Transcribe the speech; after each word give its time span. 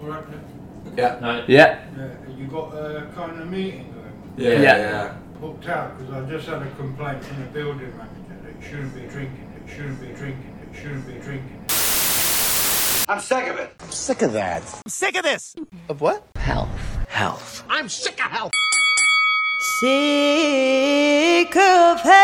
All 0.00 0.06
right, 0.08 0.30
Nick? 0.30 0.40
Yeah. 0.96 1.18
No. 1.20 1.44
Yeah. 1.46 1.84
Yeah, 1.96 2.08
you 2.34 2.46
got 2.46 2.72
a 2.72 3.10
kind 3.14 3.38
of 3.40 3.48
meeting 3.50 3.92
going 3.92 4.12
Yeah. 4.38 4.52
Yeah. 4.52 4.76
Yeah. 4.78 5.14
booked 5.40 5.66
out 5.68 5.98
because 5.98 6.14
I 6.14 6.24
just 6.28 6.46
had 6.48 6.62
a 6.62 6.70
complaint 6.76 7.22
from 7.22 7.40
the 7.40 7.46
building 7.50 7.92
manager 7.96 8.36
that 8.42 8.54
you 8.56 8.62
shouldn't 8.66 8.94
be 8.94 9.02
drinking, 9.02 9.52
that 9.54 9.62
you 9.68 9.74
shouldn't 9.74 10.00
be 10.00 10.08
drinking, 10.14 10.58
that 10.60 10.68
you 10.74 10.80
shouldn't 10.82 11.06
be 11.06 11.14
drinking. 11.14 11.64
I'm 13.08 13.20
sick 13.20 13.46
of 13.48 13.58
it. 13.58 13.82
Sick 13.92 14.22
of 14.22 14.32
that. 14.32 14.62
Sick 14.88 15.16
of 15.16 15.22
this. 15.24 15.54
Of 15.88 16.00
what? 16.00 16.24
Health. 16.36 16.98
Health. 17.08 17.64
I'm 17.68 17.88
sick 17.88 18.24
of 18.24 18.30
health. 18.30 18.52
Sick 19.80 21.56
of 21.56 22.00
health. 22.00 22.20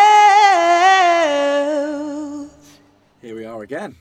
Here 3.21 3.35
we 3.35 3.45
are 3.45 3.63
again, 3.63 3.97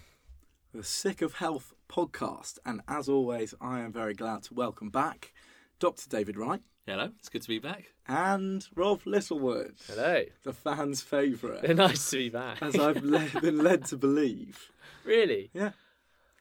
the 0.73 0.83
Sick 0.83 1.21
of 1.21 1.33
Health 1.35 1.73
podcast. 1.87 2.57
And 2.65 2.81
as 2.87 3.07
always, 3.09 3.53
I 3.61 3.79
am 3.79 3.91
very 3.91 4.13
glad 4.13 4.43
to 4.43 4.53
welcome 4.53 4.89
back 4.89 5.33
Dr. 5.79 6.09
David 6.09 6.37
Wright 6.37 6.61
Hello, 6.87 7.09
it's 7.17 7.29
good 7.29 7.41
to 7.41 7.47
be 7.47 7.57
back. 7.59 7.93
and 8.07 8.65
Rob 8.75 9.01
Littlewood, 9.05 9.73
Hello. 9.87 10.23
the 10.43 10.53
fans' 10.53 11.01
favourite, 11.01 11.67
nice 11.75 12.11
to 12.11 12.17
be 12.17 12.29
back. 12.29 12.61
as 12.61 12.75
I've 12.77 13.03
le- 13.03 13.27
been 13.41 13.57
led 13.63 13.85
to 13.85 13.97
believe. 13.97 14.71
really? 15.03 15.49
Yeah, 15.53 15.71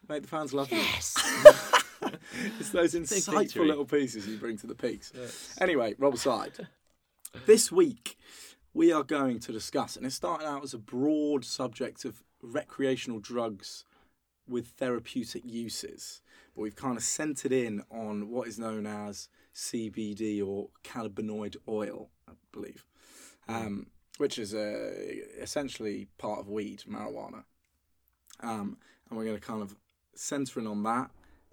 Make 0.07 0.21
the 0.21 0.27
fans 0.27 0.53
love 0.53 0.71
you. 0.71 0.77
Yes! 0.77 1.15
it's 2.59 2.69
those 2.69 2.93
insightful 2.93 3.39
victory. 3.39 3.67
little 3.67 3.85
pieces 3.85 4.27
you 4.27 4.37
bring 4.37 4.55
to 4.57 4.67
the 4.67 4.75
peaks. 4.75 5.11
Anyway, 5.59 5.95
Rob 5.97 6.13
aside, 6.13 6.67
this 7.47 7.71
week 7.71 8.15
we 8.71 8.91
are 8.91 9.03
going 9.03 9.39
to 9.39 9.51
discuss, 9.51 9.95
and 9.97 10.05
it 10.05 10.11
started 10.11 10.45
out 10.47 10.63
as 10.63 10.75
a 10.75 10.77
broad 10.77 11.43
subject 11.43 12.05
of 12.05 12.23
recreational 12.43 13.19
drugs 13.19 13.83
with 14.47 14.67
therapeutic 14.67 15.43
uses, 15.45 16.21
but 16.55 16.61
we've 16.61 16.75
kind 16.75 16.97
of 16.97 17.03
centered 17.03 17.51
in 17.51 17.83
on 17.89 18.29
what 18.29 18.47
is 18.47 18.59
known 18.59 18.85
as 18.85 19.27
CBD 19.53 20.45
or 20.45 20.69
cannabinoid 20.83 21.55
oil, 21.67 22.09
I 22.27 22.33
believe, 22.51 22.85
um, 23.47 23.87
which 24.17 24.37
is 24.37 24.53
uh, 24.53 24.91
essentially 25.39 26.07
part 26.17 26.39
of 26.39 26.49
weed, 26.49 26.83
marijuana. 26.89 27.43
Um, 28.41 28.77
and 29.09 29.17
we're 29.17 29.25
going 29.25 29.39
to 29.39 29.45
kind 29.45 29.61
of 29.61 29.75
center 30.13 30.59
in 30.59 30.67
on 30.67 30.83
that 30.83 31.09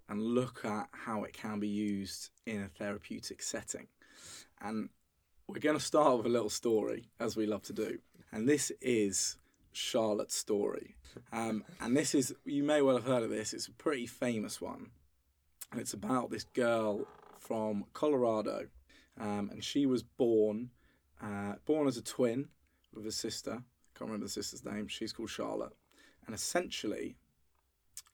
and 0.09 0.21
look 0.21 0.65
at 0.65 0.89
how 0.93 1.25
it 1.25 1.33
can 1.33 1.61
be 1.61 1.69
used 1.69 2.31
in 2.47 2.63
a 2.63 2.69
therapeutic 2.69 3.43
setting. 3.43 3.87
And 4.61 4.89
we're 5.47 5.61
going 5.61 5.79
to 5.79 5.85
start 5.85 6.19
with 6.19 6.27
a 6.27 6.31
little 6.31 6.51
story, 6.51 7.09
as 7.19 7.37
we 7.37 7.47
love 7.47 7.63
to 7.65 7.73
do. 7.73 7.99
And 8.31 8.49
this 8.49 8.73
is 8.81 9.37
Charlotte's 9.73 10.37
story. 10.37 10.97
Um, 11.33 11.65
and 11.81 11.97
this 11.97 12.15
is, 12.15 12.35
you 12.45 12.63
may 12.63 12.83
well 12.83 12.97
have 12.97 13.07
heard 13.07 13.23
of 13.23 13.31
this, 13.31 13.53
it's 13.53 13.67
a 13.67 13.73
pretty 13.73 14.07
famous 14.07 14.61
one. 14.61 14.91
And 15.71 15.81
it's 15.81 15.95
about 15.95 16.31
this 16.31 16.45
girl 16.45 17.07
from 17.39 17.85
Colorado. 17.93 18.69
Um, 19.21 19.51
and 19.51 19.65
she 19.65 19.87
was 19.87 20.03
born, 20.03 20.71
uh, 21.23 21.55
born 21.65 21.89
as 21.89 21.97
a 21.97 22.03
twin 22.03 22.49
with 22.95 23.07
a 23.07 23.13
sister. 23.13 23.63
Can't 23.95 24.11
remember 24.11 24.27
the 24.27 24.33
sister's 24.33 24.65
name. 24.65 24.89
She's 24.89 25.13
called 25.13 25.31
Charlotte. 25.31 25.75
And 26.27 26.35
essentially, 26.35 27.17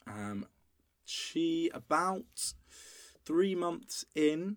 um, 0.07 0.47
she 1.05 1.71
about 1.75 2.55
three 3.25 3.55
months 3.55 4.05
in, 4.15 4.57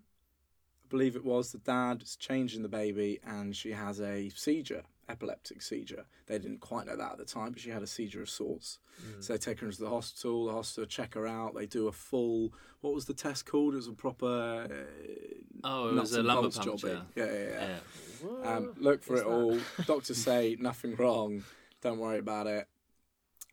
I 0.84 0.88
believe 0.90 1.16
it 1.16 1.26
was, 1.26 1.52
the 1.52 1.58
dad 1.60 2.04
is 2.04 2.16
changing 2.16 2.62
the 2.62 2.70
baby 2.70 3.20
and 3.26 3.56
she 3.56 3.72
has 3.72 4.00
a 4.00 4.30
seizure, 4.30 4.84
epileptic 5.10 5.62
seizure. 5.62 6.06
They 6.28 6.38
didn't 6.40 6.60
quite 6.62 6.86
know 6.88 6.96
that 6.96 7.12
at 7.14 7.18
the 7.18 7.26
time, 7.26 7.52
but 7.52 7.60
she 7.62 7.70
had 7.70 7.84
a 7.84 7.88
seizure 7.88 8.22
of 8.22 8.30
sorts. 8.30 8.80
So 9.20 9.34
they 9.34 9.40
take 9.40 9.60
her 9.62 9.66
into 9.68 9.82
the 9.82 9.90
hospital, 9.90 10.46
the 10.46 10.54
hospital 10.54 10.86
check 10.86 11.16
her 11.16 11.26
out, 11.26 11.56
they 11.56 11.66
do 11.66 11.88
a 11.88 11.92
full, 11.92 12.54
what 12.82 12.94
was 12.94 13.06
the 13.06 13.14
test 13.14 13.46
called? 13.46 13.74
It 13.74 13.78
was 13.78 13.88
a 13.88 13.94
proper. 13.94 14.68
Uh, 14.70 14.84
Oh, 15.64 15.90
it 15.90 15.94
was 15.96 16.14
a 16.14 16.24
lumbar 16.24 16.50
puncture. 16.52 17.04
Yeah, 17.16 17.26
yeah, 17.26 17.34
yeah. 17.34 17.78
Yeah. 18.44 18.56
Um, 18.56 18.74
look 18.78 19.04
for 19.04 19.16
it 19.18 19.26
all. 19.26 19.60
Doctors 19.86 20.18
say 20.18 20.56
nothing 20.60 20.96
wrong. 20.96 21.44
Don't 21.82 22.00
worry 22.00 22.18
about 22.20 22.48
it. 22.48 22.68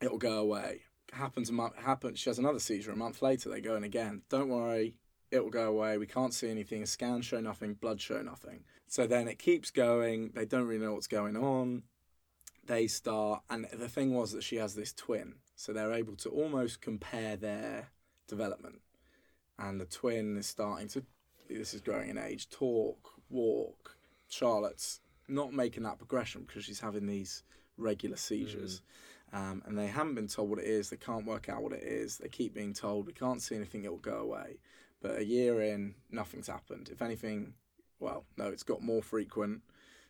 It'll 0.01 0.17
go 0.17 0.39
away. 0.39 0.81
Happens 1.13 1.49
a 1.49 1.53
month. 1.53 1.75
Happens. 1.75 2.17
She 2.19 2.29
has 2.29 2.39
another 2.39 2.59
seizure 2.59 2.91
a 2.91 2.95
month 2.95 3.21
later. 3.21 3.49
They 3.49 3.61
go 3.61 3.75
in 3.75 3.83
again. 3.83 4.21
Don't 4.29 4.49
worry. 4.49 4.95
It 5.31 5.43
will 5.43 5.51
go 5.51 5.67
away. 5.67 5.97
We 5.97 6.07
can't 6.07 6.33
see 6.33 6.49
anything. 6.49 6.85
Scans 6.85 7.25
show 7.25 7.39
nothing. 7.39 7.75
Blood 7.75 8.01
show 8.01 8.21
nothing. 8.21 8.63
So 8.87 9.05
then 9.05 9.27
it 9.27 9.37
keeps 9.37 9.69
going. 9.69 10.31
They 10.33 10.45
don't 10.45 10.65
really 10.65 10.83
know 10.83 10.93
what's 10.93 11.07
going 11.07 11.37
on. 11.37 11.83
They 12.65 12.87
start, 12.87 13.41
and 13.49 13.67
the 13.73 13.89
thing 13.89 14.13
was 14.13 14.31
that 14.33 14.43
she 14.43 14.57
has 14.57 14.75
this 14.75 14.93
twin, 14.93 15.35
so 15.55 15.73
they're 15.73 15.93
able 15.93 16.15
to 16.17 16.29
almost 16.29 16.81
compare 16.81 17.35
their 17.35 17.89
development. 18.27 18.81
And 19.57 19.81
the 19.81 19.85
twin 19.85 20.37
is 20.37 20.45
starting 20.45 20.87
to. 20.89 21.03
This 21.49 21.73
is 21.73 21.81
growing 21.81 22.09
in 22.09 22.17
age. 22.17 22.49
Talk, 22.49 23.09
walk. 23.29 23.97
Charlotte's 24.27 25.01
not 25.27 25.51
making 25.51 25.83
that 25.83 25.97
progression 25.97 26.43
because 26.45 26.63
she's 26.63 26.79
having 26.79 27.07
these 27.07 27.43
regular 27.77 28.17
seizures. 28.17 28.81
Um, 29.31 29.61
and 29.65 29.77
they 29.77 29.87
haven't 29.87 30.15
been 30.15 30.27
told 30.27 30.49
what 30.49 30.59
it 30.59 30.65
is. 30.65 30.89
They 30.89 30.97
can't 30.97 31.25
work 31.25 31.49
out 31.49 31.61
what 31.61 31.73
it 31.73 31.83
is. 31.83 32.17
They 32.17 32.29
keep 32.29 32.53
being 32.53 32.73
told 32.73 33.05
we 33.05 33.13
can't 33.13 33.41
see 33.41 33.55
anything. 33.55 33.83
It 33.83 33.91
will 33.91 33.97
go 33.97 34.17
away. 34.17 34.57
But 35.01 35.17
a 35.17 35.25
year 35.25 35.61
in, 35.61 35.95
nothing's 36.11 36.47
happened. 36.47 36.89
If 36.91 37.01
anything, 37.01 37.53
well, 37.99 38.25
no, 38.37 38.47
it's 38.47 38.63
got 38.63 38.81
more 38.81 39.01
frequent. 39.01 39.61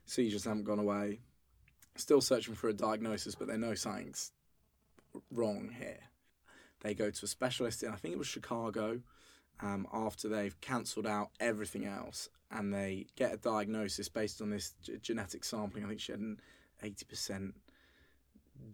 Seizures 0.06 0.46
haven't 0.46 0.64
gone 0.64 0.80
away. 0.80 1.20
Still 1.96 2.22
searching 2.22 2.56
for 2.56 2.70
a 2.70 2.74
diagnosis, 2.74 3.36
but 3.36 3.48
they 3.48 3.58
know 3.58 3.76
something's 3.76 4.32
wrong 5.32 5.70
here. 5.78 6.00
They 6.82 6.94
go 6.94 7.10
to 7.10 7.26
a 7.26 7.28
specialist 7.28 7.84
in, 7.84 7.92
I 7.92 7.96
think 7.96 8.14
it 8.14 8.18
was 8.18 8.28
Chicago, 8.28 9.02
um, 9.60 9.86
after 9.94 10.30
they've 10.30 10.60
cancelled 10.62 11.06
out 11.06 11.30
everything 11.40 11.86
else, 11.86 12.30
and 12.52 12.74
they 12.74 13.08
get 13.16 13.34
a 13.34 13.38
diagnosis 13.38 14.08
based 14.08 14.42
on 14.42 14.50
this 14.50 14.74
g- 14.82 14.98
genetic 15.02 15.44
sampling. 15.44 15.84
I 15.84 15.90
think 15.90 16.00
she 16.00 16.14
had 16.14 16.22
an 16.22 16.40
80% 16.84 17.54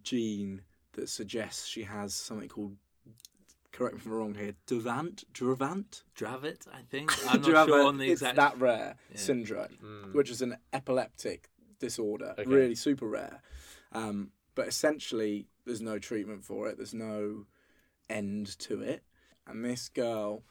gene 0.04 0.62
that 0.94 1.10
suggests 1.10 1.68
she 1.68 1.84
has 1.84 2.14
something 2.14 2.48
called, 2.48 2.76
correct 3.76 3.96
me 3.96 4.00
if 4.02 4.06
I'm 4.06 4.12
wrong 4.14 4.34
here, 4.36 4.54
Dravant? 4.66 5.24
Dravant? 5.34 6.04
Dravet, 6.18 6.68
I 6.74 6.82
think. 6.90 7.12
I'm 7.28 7.42
not 7.42 7.54
have 7.54 7.68
sure 7.68 7.84
on 7.86 7.98
the 7.98 8.06
it's 8.10 8.22
exact. 8.22 8.38
that 8.38 8.60
rare 8.60 8.96
Yeah. 9.12 9.18
syndrome, 9.18 10.10
which 10.14 10.30
is 10.30 10.42
an 10.42 10.58
epileptic 10.74 11.50
disorder, 11.80 12.34
Okay. 12.38 12.50
really 12.50 12.76
super 12.76 13.08
rare. 13.08 13.42
Um, 13.92 14.32
but 14.56 14.68
essentially, 14.68 15.48
there's 15.66 15.82
no 15.82 16.00
treatment 16.00 16.44
for 16.46 16.68
it. 16.70 16.78
There's 16.78 16.94
no 16.94 17.46
end 18.10 18.58
to 18.60 18.82
it. 18.82 19.04
And 19.48 19.64
this 19.66 19.90
girl 19.90 20.44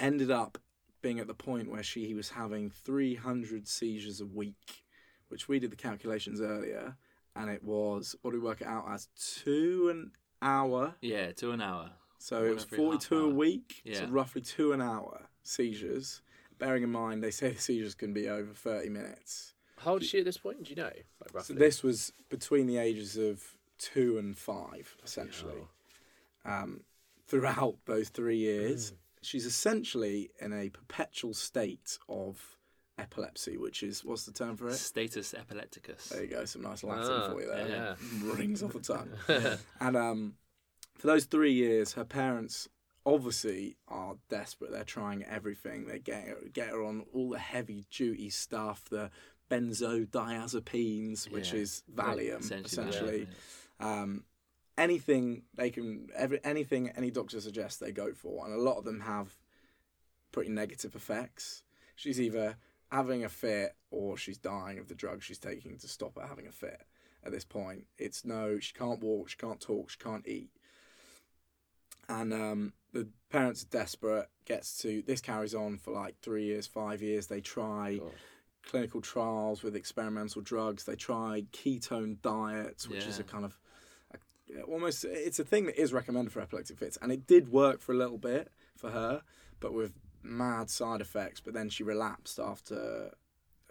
ended 0.00 0.30
up 0.30 0.58
being 1.02 1.20
at 1.20 1.26
the 1.26 1.34
point 1.34 1.70
where 1.70 1.82
she 1.82 2.14
was 2.14 2.30
having 2.30 2.70
300 2.70 3.68
seizures 3.68 4.20
a 4.20 4.26
week, 4.26 4.84
which 5.28 5.48
we 5.48 5.58
did 5.58 5.70
the 5.70 5.76
calculations 5.76 6.40
earlier, 6.40 6.96
and 7.36 7.50
it 7.50 7.62
was 7.62 8.16
what 8.22 8.30
do 8.32 8.40
we 8.40 8.44
work 8.44 8.60
it 8.62 8.66
out 8.66 8.86
as 8.90 9.08
two 9.16 9.88
an 9.90 10.12
hour. 10.44 10.94
Yeah, 11.00 11.32
to 11.32 11.50
an 11.52 11.60
hour. 11.60 11.90
So 12.18 12.40
One 12.42 12.46
it 12.50 12.54
was 12.54 12.64
every 12.64 12.78
half 12.78 12.84
42 13.06 13.16
a 13.16 13.22
hour. 13.22 13.28
week, 13.34 13.82
so 13.84 13.90
Yeah. 13.90 14.06
roughly 14.10 14.42
two 14.42 14.72
an 14.72 14.80
hour 14.80 15.28
seizures. 15.42 16.22
Bearing 16.58 16.82
in 16.84 16.90
mind, 16.92 17.22
they 17.22 17.30
say 17.30 17.50
the 17.50 17.60
seizures 17.60 17.94
can 17.94 18.12
be 18.12 18.28
over 18.28 18.52
30 18.54 18.88
minutes. 18.88 19.54
How 19.78 19.92
old 19.94 20.02
is 20.02 20.08
she 20.08 20.20
at 20.20 20.24
this 20.24 20.38
point? 20.38 20.62
Do 20.64 20.70
you 20.70 20.76
know? 20.76 20.84
Like 20.84 20.94
So 21.30 21.30
roughly. 21.32 21.56
this 21.56 21.82
was 21.82 22.12
between 22.28 22.66
the 22.66 22.76
ages 22.78 23.16
of 23.16 23.56
two 23.78 24.16
and 24.18 24.36
five, 24.38 24.96
essentially. 25.04 25.66
Um, 26.44 26.84
throughout 27.26 27.76
those 27.86 28.08
three 28.08 28.36
years, 28.38 28.92
Mm. 28.92 28.96
she's 29.22 29.46
essentially 29.46 30.30
in 30.40 30.52
a 30.52 30.70
perpetual 30.70 31.34
state 31.34 31.98
of 32.08 32.56
epilepsy, 32.98 33.56
which 33.56 33.82
is 33.82 34.04
what's 34.04 34.24
the 34.24 34.32
term 34.32 34.56
for 34.56 34.68
it? 34.68 34.74
Status 34.74 35.34
epilepticus. 35.34 36.08
There 36.10 36.22
you 36.22 36.28
go, 36.28 36.44
some 36.44 36.62
nice 36.62 36.84
Latin 36.84 37.04
Ah, 37.10 37.30
for 37.32 37.40
you 37.40 37.48
there. 37.48 37.68
yeah. 37.68 37.94
Rings 38.34 38.62
off 38.62 38.72
the 38.72 38.80
tongue. 38.80 39.10
and 39.80 39.96
um, 39.96 40.34
for 40.98 41.06
those 41.08 41.24
three 41.24 41.52
years, 41.52 41.94
her 41.94 42.04
parents 42.04 42.68
obviously 43.06 43.76
are 43.88 44.14
desperate. 44.30 44.70
They're 44.70 44.84
trying 44.84 45.24
everything. 45.24 45.86
They 45.86 45.98
get 45.98 46.24
her, 46.28 46.36
get 46.52 46.68
her 46.68 46.82
on 46.82 47.04
all 47.12 47.30
the 47.30 47.38
heavy 47.38 47.84
duty 47.90 48.30
stuff, 48.30 48.84
the 48.90 49.10
benzodiazepines, 49.50 51.30
which 51.30 51.52
Yeah. 51.52 51.58
is 51.60 51.82
Valium, 51.94 52.40
Essentially, 52.40 52.64
essentially. 52.88 53.28
yeah. 53.80 54.02
Um, 54.02 54.24
anything 54.78 55.42
they 55.54 55.70
can, 55.70 56.08
every, 56.14 56.40
anything 56.44 56.90
any 56.90 57.10
doctor 57.10 57.40
suggests, 57.40 57.78
they 57.78 57.92
go 57.92 58.12
for, 58.12 58.44
and 58.46 58.54
a 58.54 58.58
lot 58.58 58.78
of 58.78 58.84
them 58.84 59.00
have 59.00 59.36
pretty 60.32 60.50
negative 60.50 60.94
effects. 60.96 61.62
She's 61.96 62.20
either 62.20 62.56
having 62.94 63.24
a 63.24 63.28
fit 63.28 63.74
or 63.90 64.16
she's 64.16 64.38
dying 64.38 64.78
of 64.78 64.88
the 64.88 64.94
drug 64.94 65.22
she's 65.22 65.38
taking 65.38 65.76
to 65.78 65.88
stop 65.88 66.14
her 66.16 66.26
having 66.26 66.46
a 66.46 66.52
fit. 66.52 66.82
At 67.24 67.32
this 67.32 67.44
point, 67.44 67.86
it's 67.98 68.24
no, 68.24 68.58
she 68.60 68.72
can't 68.74 69.00
walk, 69.02 69.30
she 69.30 69.36
can't 69.36 69.60
talk, 69.60 69.90
she 69.90 69.98
can't 69.98 70.26
eat, 70.28 70.50
and 72.08 72.32
um, 72.34 72.72
the 72.92 73.08
parents 73.30 73.62
are 73.64 73.68
desperate. 73.68 74.28
Gets 74.44 74.76
to 74.82 75.02
this 75.06 75.22
carries 75.22 75.54
on 75.54 75.78
for 75.78 75.90
like 75.92 76.16
three 76.20 76.44
years, 76.44 76.66
five 76.66 77.00
years. 77.00 77.26
They 77.26 77.40
try 77.40 77.96
God. 77.98 78.12
clinical 78.66 79.00
trials 79.00 79.62
with 79.62 79.74
experimental 79.74 80.42
drugs. 80.42 80.84
They 80.84 80.96
try 80.96 81.44
ketone 81.50 82.20
diets, 82.20 82.86
which 82.88 83.06
is 83.08 83.18
a 83.18 83.24
kind 83.24 83.46
of 83.46 83.58
a, 84.12 84.60
almost 84.62 85.06
it's 85.06 85.38
a 85.38 85.44
thing 85.44 85.64
that 85.64 85.80
is 85.80 85.94
recommended 85.94 86.30
for 86.30 86.40
epileptic 86.40 86.78
fits, 86.78 86.98
and 87.00 87.10
it 87.10 87.26
did 87.26 87.48
work 87.50 87.80
for 87.80 87.92
a 87.92 87.96
little 87.96 88.18
bit 88.18 88.52
for 88.76 88.90
her, 88.90 89.22
but 89.60 89.72
with 89.72 89.94
mad 90.24 90.70
side 90.70 91.00
effects. 91.00 91.40
But 91.40 91.54
then 91.54 91.68
she 91.68 91.82
relapsed 91.84 92.38
after 92.40 93.10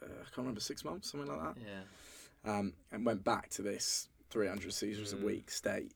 uh, 0.02 0.06
I 0.06 0.24
can't 0.26 0.38
remember 0.38 0.60
six 0.62 0.84
months, 0.86 1.12
something 1.12 1.30
like 1.30 1.56
that, 1.56 1.62
Yeah. 1.62 2.52
um, 2.60 2.74
and 2.92 3.06
went 3.06 3.24
back 3.24 3.50
to 3.52 3.62
this 3.62 4.10
300 4.30 4.74
seizures 4.74 5.14
a 5.14 5.18
week 5.18 5.50
state. 5.52 5.94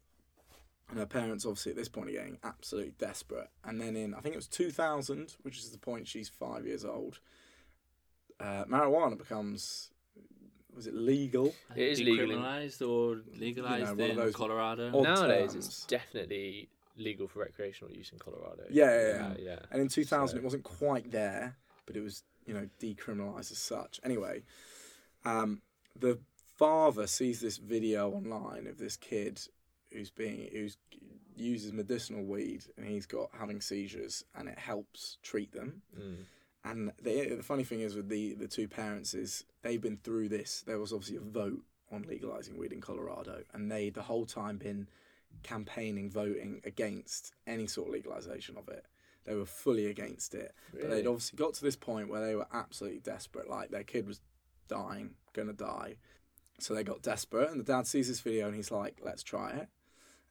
And 0.89 0.97
her 0.99 1.05
parents, 1.05 1.45
obviously, 1.45 1.71
at 1.71 1.75
this 1.75 1.89
point, 1.89 2.07
are 2.09 2.13
getting 2.13 2.37
absolutely 2.45 2.93
desperate. 2.97 3.49
And 3.65 3.81
then 3.81 3.97
in, 3.97 4.13
I 4.13 4.21
think 4.21 4.33
it 4.33 4.37
was 4.37 4.47
2000, 4.47 5.35
which 5.41 5.57
is 5.57 5.71
the 5.71 5.77
point 5.77 6.07
she's 6.07 6.29
five 6.29 6.65
years 6.65 6.85
old, 6.85 7.19
uh, 8.39 8.63
marijuana 8.65 9.17
becomes, 9.17 9.89
was 10.73 10.87
it 10.87 10.93
legal? 10.95 11.53
It 11.75 11.89
is 11.89 11.99
legal 11.99 12.31
in- 12.31 12.37
Decriminalised 12.39 12.87
or 12.87 13.21
legalised 13.37 13.97
one 13.97 14.11
of 14.11 14.27
in 14.27 14.33
Colorado. 14.33 15.01
Nowadays, 15.01 15.51
terms. 15.51 15.65
it's 15.67 15.85
definitely 15.85 16.69
legal 16.97 17.27
for 17.27 17.39
recreational 17.39 17.93
use 17.93 18.11
in 18.11 18.19
Colorado. 18.19 18.63
Yeah, 18.69 18.85
yeah, 18.85 19.07
yeah. 19.07 19.27
Uh, 19.27 19.33
yeah. 19.39 19.59
And 19.71 19.81
in 19.81 19.87
2000, 19.87 20.27
So- 20.27 20.37
it 20.37 20.43
wasn't 20.43 20.63
quite 20.63 21.11
there, 21.11 21.55
but 21.85 21.95
it 21.95 22.01
was, 22.01 22.23
you 22.45 22.53
know, 22.53 22.67
decriminalised 22.79 23.51
as 23.51 23.57
such. 23.59 23.99
Anyway, 24.03 24.43
um, 25.25 25.61
the 25.95 26.19
father 26.57 27.07
sees 27.07 27.39
this 27.39 27.57
video 27.57 28.11
online 28.11 28.67
of 28.67 28.77
this 28.77 28.97
kid 28.97 29.39
who's 29.91 30.09
being 30.09 30.49
who's 30.51 30.77
uses 31.35 31.71
medicinal 31.71 32.23
weed 32.23 32.63
and 32.77 32.87
he's 32.87 33.05
got 33.05 33.29
having 33.37 33.61
seizures 33.61 34.23
and 34.35 34.49
it 34.49 34.57
helps 34.57 35.17
treat 35.21 35.51
them. 35.51 35.81
Mm. 35.97 36.15
And 36.63 36.91
the, 37.01 37.35
the 37.35 37.43
funny 37.43 37.63
thing 37.63 37.81
is 37.81 37.95
with 37.95 38.09
the 38.09 38.33
the 38.33 38.47
two 38.47 38.67
parents 38.67 39.13
is 39.13 39.45
they've 39.61 39.81
been 39.81 39.97
through 39.97 40.29
this. 40.29 40.63
There 40.65 40.79
was 40.79 40.91
obviously 40.91 41.17
a 41.17 41.21
vote 41.21 41.61
on 41.91 42.03
legalizing 42.03 42.57
weed 42.57 42.73
in 42.73 42.81
Colorado, 42.81 43.43
and 43.53 43.71
they 43.71 43.89
the 43.89 44.01
whole 44.01 44.25
time 44.25 44.57
been 44.57 44.87
campaigning, 45.43 46.09
voting 46.09 46.61
against 46.65 47.33
any 47.45 47.67
sort 47.67 47.87
of 47.87 47.93
legalization 47.93 48.57
of 48.57 48.67
it. 48.69 48.85
They 49.25 49.35
were 49.35 49.45
fully 49.45 49.87
against 49.87 50.33
it, 50.33 50.53
but 50.73 50.89
they'd 50.89 51.05
obviously 51.05 51.37
got 51.37 51.53
to 51.55 51.63
this 51.63 51.75
point 51.75 52.09
where 52.09 52.25
they 52.25 52.35
were 52.35 52.47
absolutely 52.53 52.99
desperate. 52.99 53.49
Like 53.49 53.71
their 53.71 53.83
kid 53.83 54.07
was 54.07 54.21
dying, 54.69 55.15
gonna 55.33 55.53
die, 55.53 55.97
so 56.59 56.73
they 56.73 56.83
got 56.83 57.01
desperate. 57.01 57.49
And 57.51 57.59
the 57.59 57.65
dad 57.65 57.87
sees 57.87 58.07
this 58.07 58.21
video 58.21 58.47
and 58.47 58.55
he's 58.55 58.71
like, 58.71 58.99
"Let's 59.03 59.23
try 59.23 59.51
it." 59.51 59.67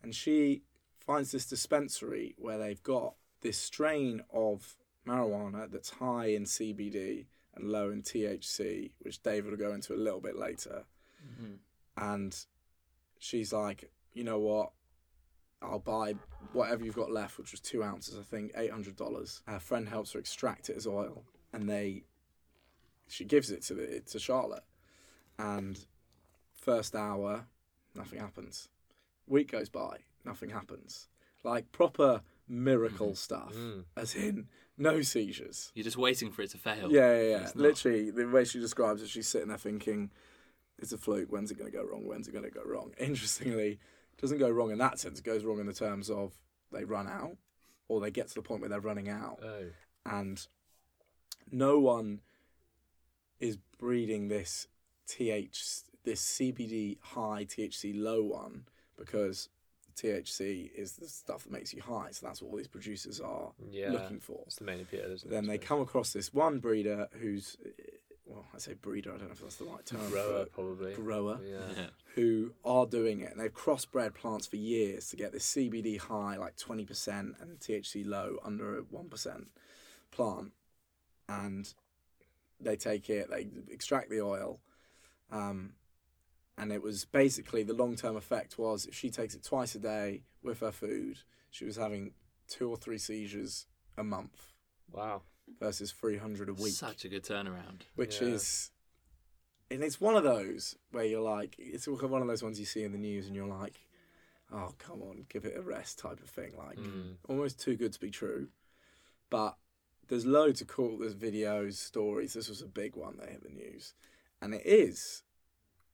And 0.02 0.14
she 0.14 0.62
finds 0.98 1.30
this 1.30 1.46
dispensary 1.46 2.34
where 2.38 2.58
they've 2.58 2.82
got 2.82 3.14
this 3.42 3.58
strain 3.58 4.22
of 4.32 4.76
marijuana 5.06 5.70
that's 5.70 5.90
high 5.90 6.26
in 6.26 6.44
CBD 6.44 7.26
and 7.54 7.70
low 7.70 7.90
in 7.90 8.02
THC, 8.02 8.92
which 9.00 9.22
David 9.22 9.50
will 9.50 9.58
go 9.58 9.72
into 9.72 9.94
a 9.94 9.96
little 9.96 10.20
bit 10.20 10.36
later. 10.36 10.84
Mm-hmm. 11.24 11.54
And 11.96 12.36
she's 13.18 13.52
like, 13.52 13.90
you 14.12 14.24
know 14.24 14.38
what? 14.38 14.72
I'll 15.62 15.78
buy 15.78 16.14
whatever 16.52 16.84
you've 16.84 16.96
got 16.96 17.10
left, 17.10 17.38
which 17.38 17.52
was 17.52 17.60
two 17.60 17.82
ounces, 17.82 18.18
I 18.18 18.22
think, 18.22 18.52
eight 18.56 18.70
hundred 18.70 18.96
dollars. 18.96 19.42
Her 19.46 19.58
friend 19.58 19.88
helps 19.88 20.12
her 20.12 20.18
extract 20.18 20.68
it 20.68 20.76
as 20.76 20.86
oil, 20.86 21.24
and 21.52 21.68
they, 21.68 22.04
she 23.08 23.24
gives 23.24 23.50
it 23.50 23.62
to 23.62 23.74
the 23.74 24.00
to 24.00 24.18
Charlotte, 24.18 24.64
and 25.38 25.78
first 26.52 26.94
hour, 26.94 27.46
nothing 27.94 28.20
happens. 28.20 28.68
Week 29.26 29.50
goes 29.50 29.68
by, 29.68 29.98
nothing 30.24 30.50
happens. 30.50 31.08
Like 31.42 31.72
proper 31.72 32.22
miracle 32.48 33.08
mm-hmm. 33.08 33.14
stuff, 33.14 33.54
mm. 33.54 33.84
as 33.96 34.14
in 34.14 34.48
no 34.76 35.00
seizures. 35.02 35.72
You're 35.74 35.84
just 35.84 35.96
waiting 35.96 36.30
for 36.30 36.42
it 36.42 36.50
to 36.50 36.58
fail. 36.58 36.90
Yeah, 36.90 37.20
yeah, 37.20 37.28
yeah. 37.28 37.50
Literally, 37.54 38.10
the 38.10 38.28
way 38.28 38.44
she 38.44 38.60
describes 38.60 39.02
it, 39.02 39.08
she's 39.08 39.28
sitting 39.28 39.48
there 39.48 39.58
thinking, 39.58 40.10
"It's 40.78 40.92
a 40.92 40.98
fluke. 40.98 41.30
When's 41.30 41.50
it 41.50 41.58
going 41.58 41.70
to 41.70 41.76
go 41.76 41.84
wrong? 41.84 42.06
When's 42.06 42.28
it 42.28 42.32
going 42.32 42.44
to 42.44 42.50
go 42.50 42.62
wrong?" 42.64 42.92
Interestingly, 42.98 43.78
doesn't 44.20 44.38
go 44.38 44.50
wrong 44.50 44.70
in 44.70 44.78
that 44.78 44.98
sense. 44.98 45.18
It 45.18 45.24
goes 45.24 45.44
wrong 45.44 45.60
in 45.60 45.66
the 45.66 45.72
terms 45.72 46.10
of 46.10 46.32
they 46.72 46.84
run 46.84 47.06
out, 47.06 47.36
or 47.88 48.00
they 48.00 48.10
get 48.10 48.28
to 48.28 48.34
the 48.34 48.42
point 48.42 48.60
where 48.60 48.70
they're 48.70 48.80
running 48.80 49.08
out, 49.08 49.40
Oh. 49.42 49.66
and 50.04 50.46
no 51.50 51.78
one 51.78 52.20
is 53.40 53.56
breeding 53.78 54.28
this 54.28 54.66
th 55.06 55.84
this 56.04 56.20
CBD 56.20 56.98
high 57.00 57.44
THC 57.44 57.92
low 57.94 58.22
one 58.22 58.64
because 58.96 59.48
THC 59.96 60.70
is 60.74 60.92
the 60.96 61.08
stuff 61.08 61.44
that 61.44 61.52
makes 61.52 61.72
you 61.74 61.82
high. 61.82 62.10
So 62.12 62.26
that's 62.26 62.40
what 62.42 62.50
all 62.50 62.56
these 62.56 62.68
producers 62.68 63.20
are 63.20 63.52
Yeah. 63.70 63.90
looking 63.92 64.20
for. 64.20 64.40
That's 64.44 64.56
the 64.56 64.64
main 64.64 64.80
appeal, 64.80 65.10
isn't 65.10 65.26
it? 65.28 65.30
Then 65.30 65.46
they 65.46 65.58
come 65.58 65.80
across 65.80 66.12
this 66.12 66.32
one 66.34 66.58
breeder 66.60 67.08
who's, 67.12 67.56
well, 68.26 68.44
I 68.54 68.58
say 68.58 68.74
breeder, 68.74 69.14
I 69.14 69.18
don't 69.18 69.28
know 69.28 69.32
if 69.32 69.40
that's 69.40 69.56
the 69.56 69.64
right 69.64 69.84
term. 69.86 70.08
grower, 70.10 70.44
probably. 70.46 70.94
Grower, 70.94 71.38
Yeah. 71.42 71.58
Yeah. 71.76 71.86
who 72.14 72.52
are 72.64 72.84
doing 72.86 73.20
it. 73.20 73.30
And 73.30 73.40
they've 73.40 73.52
crossbred 73.54 74.14
plants 74.14 74.46
for 74.46 74.56
years 74.56 75.08
to 75.10 75.16
get 75.16 75.32
this 75.32 75.46
CBD 75.46 75.98
high, 75.98 76.36
like 76.36 76.56
20%, 76.56 77.40
and 77.40 77.58
THC 77.60 78.04
low, 78.04 78.38
under 78.44 78.78
a 78.78 78.82
1% 78.82 79.46
plant. 80.10 80.52
And 81.28 81.72
they 82.60 82.76
take 82.76 83.08
it, 83.10 83.30
they 83.30 83.48
extract 83.70 84.10
the 84.10 84.20
oil. 84.20 84.60
Um, 85.30 85.74
and 86.58 86.72
it 86.72 86.82
was 86.82 87.04
basically 87.04 87.62
the 87.62 87.74
long 87.74 87.96
term 87.96 88.16
effect 88.16 88.58
was 88.58 88.86
if 88.86 88.94
she 88.94 89.10
takes 89.10 89.34
it 89.34 89.44
twice 89.44 89.74
a 89.74 89.78
day 89.78 90.22
with 90.42 90.60
her 90.60 90.72
food, 90.72 91.18
she 91.50 91.64
was 91.64 91.76
having 91.76 92.12
two 92.48 92.70
or 92.70 92.76
three 92.76 92.98
seizures 92.98 93.66
a 93.98 94.04
month 94.04 94.52
Wow. 94.92 95.22
Versus 95.60 95.92
300 95.92 96.48
a 96.48 96.54
week, 96.54 96.72
Such 96.74 97.04
a 97.04 97.08
good 97.08 97.24
turnaround. 97.24 97.82
which 97.94 98.20
Yeah. 98.20 98.28
is, 98.28 98.70
and 99.70 99.82
it's 99.82 100.00
one 100.00 100.16
of 100.16 100.24
those 100.24 100.76
where 100.90 101.04
you're 101.04 101.20
like, 101.20 101.56
it's 101.58 101.86
one 101.88 102.22
of 102.22 102.28
those 102.28 102.42
ones 102.42 102.58
you 102.60 102.66
see 102.66 102.82
in 102.84 102.92
the 102.92 102.98
news 102.98 103.26
and 103.26 103.34
you're 103.36 103.46
like, 103.46 103.80
oh, 104.52 104.74
come 104.78 105.02
on, 105.02 105.26
give 105.28 105.44
it 105.44 105.56
a 105.56 105.62
rest 105.62 105.98
type 105.98 106.20
of 106.22 106.28
thing. 106.30 106.56
Like, 106.56 106.78
Mm. 106.78 107.16
almost 107.28 107.58
too 107.60 107.76
good 107.76 107.92
to 107.92 108.00
be 108.00 108.10
true. 108.10 108.48
But 109.30 109.56
there's 110.08 110.24
loads 110.26 110.60
of 110.60 110.68
cool, 110.68 110.98
there's 110.98 111.16
videos, 111.16 111.74
stories. 111.74 112.34
This 112.34 112.48
was 112.48 112.62
a 112.62 112.66
big 112.66 112.94
one 112.94 113.16
that 113.16 113.28
hit 113.30 113.42
the 113.42 113.48
news. 113.50 113.94
And 114.40 114.54
it 114.54 114.64
is, 114.64 115.24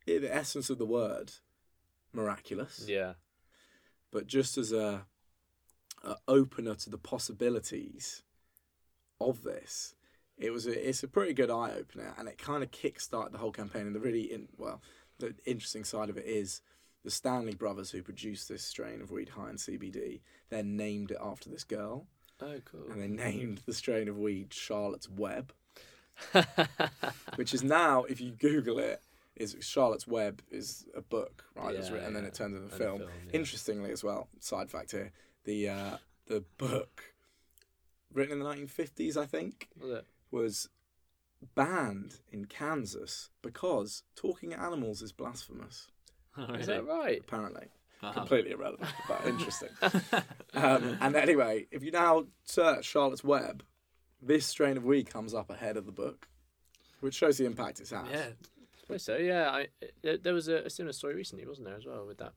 in 0.07 0.21
the 0.23 0.35
essence 0.35 0.69
of 0.69 0.77
the 0.79 0.85
word, 0.87 1.33
miraculous 2.13 2.85
Yeah. 2.87 3.15
but 4.11 4.27
just 4.27 4.59
as 4.59 4.71
a, 4.73 5.07
a 6.03 6.17
opener 6.29 6.75
to 6.75 6.91
the 6.91 6.99
possibilities 6.99 8.23
of 9.29 9.43
this, 9.43 9.95
it 10.39 10.51
was 10.51 10.67
a, 10.67 10.89
it's 10.89 11.03
a 11.03 11.09
pretty 11.09 11.33
good 11.35 11.51
eye 11.51 11.73
opener, 11.77 12.15
and 12.19 12.29
it 12.29 12.39
kind 12.39 12.63
of 12.63 12.71
kickstarted 12.71 13.33
the 13.33 13.39
whole 13.39 13.53
campaign. 13.53 13.87
And 13.87 13.95
the 13.95 14.01
really 14.01 14.33
in, 14.33 14.49
well, 14.59 14.81
the 15.19 15.35
interesting 15.45 15.85
side 15.85 16.11
of 16.11 16.17
it 16.17 16.25
is 16.27 16.61
the 17.05 17.11
Stanley 17.11 17.55
brothers 17.55 17.91
who 17.91 18.03
produced 18.03 18.49
this 18.49 18.63
strain 18.65 19.01
of 19.03 19.11
weed 19.11 19.31
high 19.31 19.51
in 19.51 19.57
CBD 19.57 20.21
then 20.51 20.77
named 20.77 21.11
it 21.11 21.19
after 21.21 21.49
this 21.51 21.65
girl, 21.65 22.07
Oh, 22.41 22.61
cool. 22.65 22.91
and 22.91 23.01
they 23.01 23.09
named 23.09 23.63
the 23.67 23.73
strain 23.75 24.09
of 24.09 24.19
weed 24.19 24.53
Charlotte's 24.53 25.09
Web, 25.09 25.53
which 27.37 27.55
is 27.55 27.63
now, 27.63 28.05
if 28.05 28.21
you 28.21 28.33
Google 28.33 28.79
it. 28.79 29.01
Is 29.35 29.57
Charlotte's 29.61 30.07
Web 30.07 30.43
is 30.51 30.85
a 30.95 31.01
book, 31.01 31.45
right? 31.57 31.75
Yeah, 31.75 31.81
written, 31.91 32.09
and 32.09 32.15
then 32.17 32.25
it 32.27 32.35
turns 32.35 32.55
into 32.55 32.71
a 32.71 32.77
a 32.77 32.79
film. 32.79 32.99
film, 32.99 33.11
yeah. 33.29 33.33
Interestingly, 33.33 33.91
as 33.91 34.05
well, 34.05 34.29
side 34.41 34.71
fact 34.71 34.91
here, 34.93 35.11
the 35.45 35.71
uh, 35.71 35.97
the 36.27 36.45
book 36.59 37.12
written 38.13 38.33
in 38.33 38.45
the 38.45 38.51
1950s, 38.51 39.17
I 39.17 39.27
think, 39.27 39.69
Was 39.81 39.91
it? 39.91 40.05
was 40.31 40.69
banned 41.55 42.17
in 42.31 42.45
Kansas 42.47 43.31
because 43.43 44.03
talking 44.15 44.53
animals 44.55 45.03
is 45.03 45.13
blasphemous. 45.13 45.89
Is 46.55 46.67
that 46.67 46.87
right? 46.87 47.21
Apparently, 47.21 47.67
Wow. 48.03 48.13
completely 48.13 48.53
irrelevant, 48.53 48.91
but 49.07 49.25
interesting. 49.27 49.69
um, 50.55 50.97
and 51.01 51.15
anyway, 51.15 51.67
if 51.71 51.83
you 51.85 51.91
now 51.93 52.25
search 52.45 52.85
Charlotte's 52.87 53.23
Web, 53.23 53.63
this 54.21 54.47
strain 54.47 54.77
of 54.77 54.85
weed 54.85 55.11
comes 55.11 55.35
up 55.35 55.51
ahead 55.51 55.77
of 55.77 55.85
the 55.87 55.93
book, 55.93 56.27
which 57.01 57.15
shows 57.15 57.37
the 57.39 57.45
impact 57.45 57.81
it's 57.81 57.91
had. 57.91 58.07
Yeah. 58.11 58.27
I 58.31 58.81
suppose 58.81 59.03
so. 59.05 59.17
Yeah. 59.19 59.51
I, 59.51 59.67
there, 60.03 60.17
there 60.17 60.35
was 60.35 60.49
a, 60.49 60.57
a 60.65 60.71
similar 60.71 60.93
story 60.93 61.15
recently, 61.15 61.47
wasn't 61.47 61.67
there, 61.69 61.77
as 61.77 61.87
well, 61.87 62.07
with 62.07 62.19
that 62.19 62.33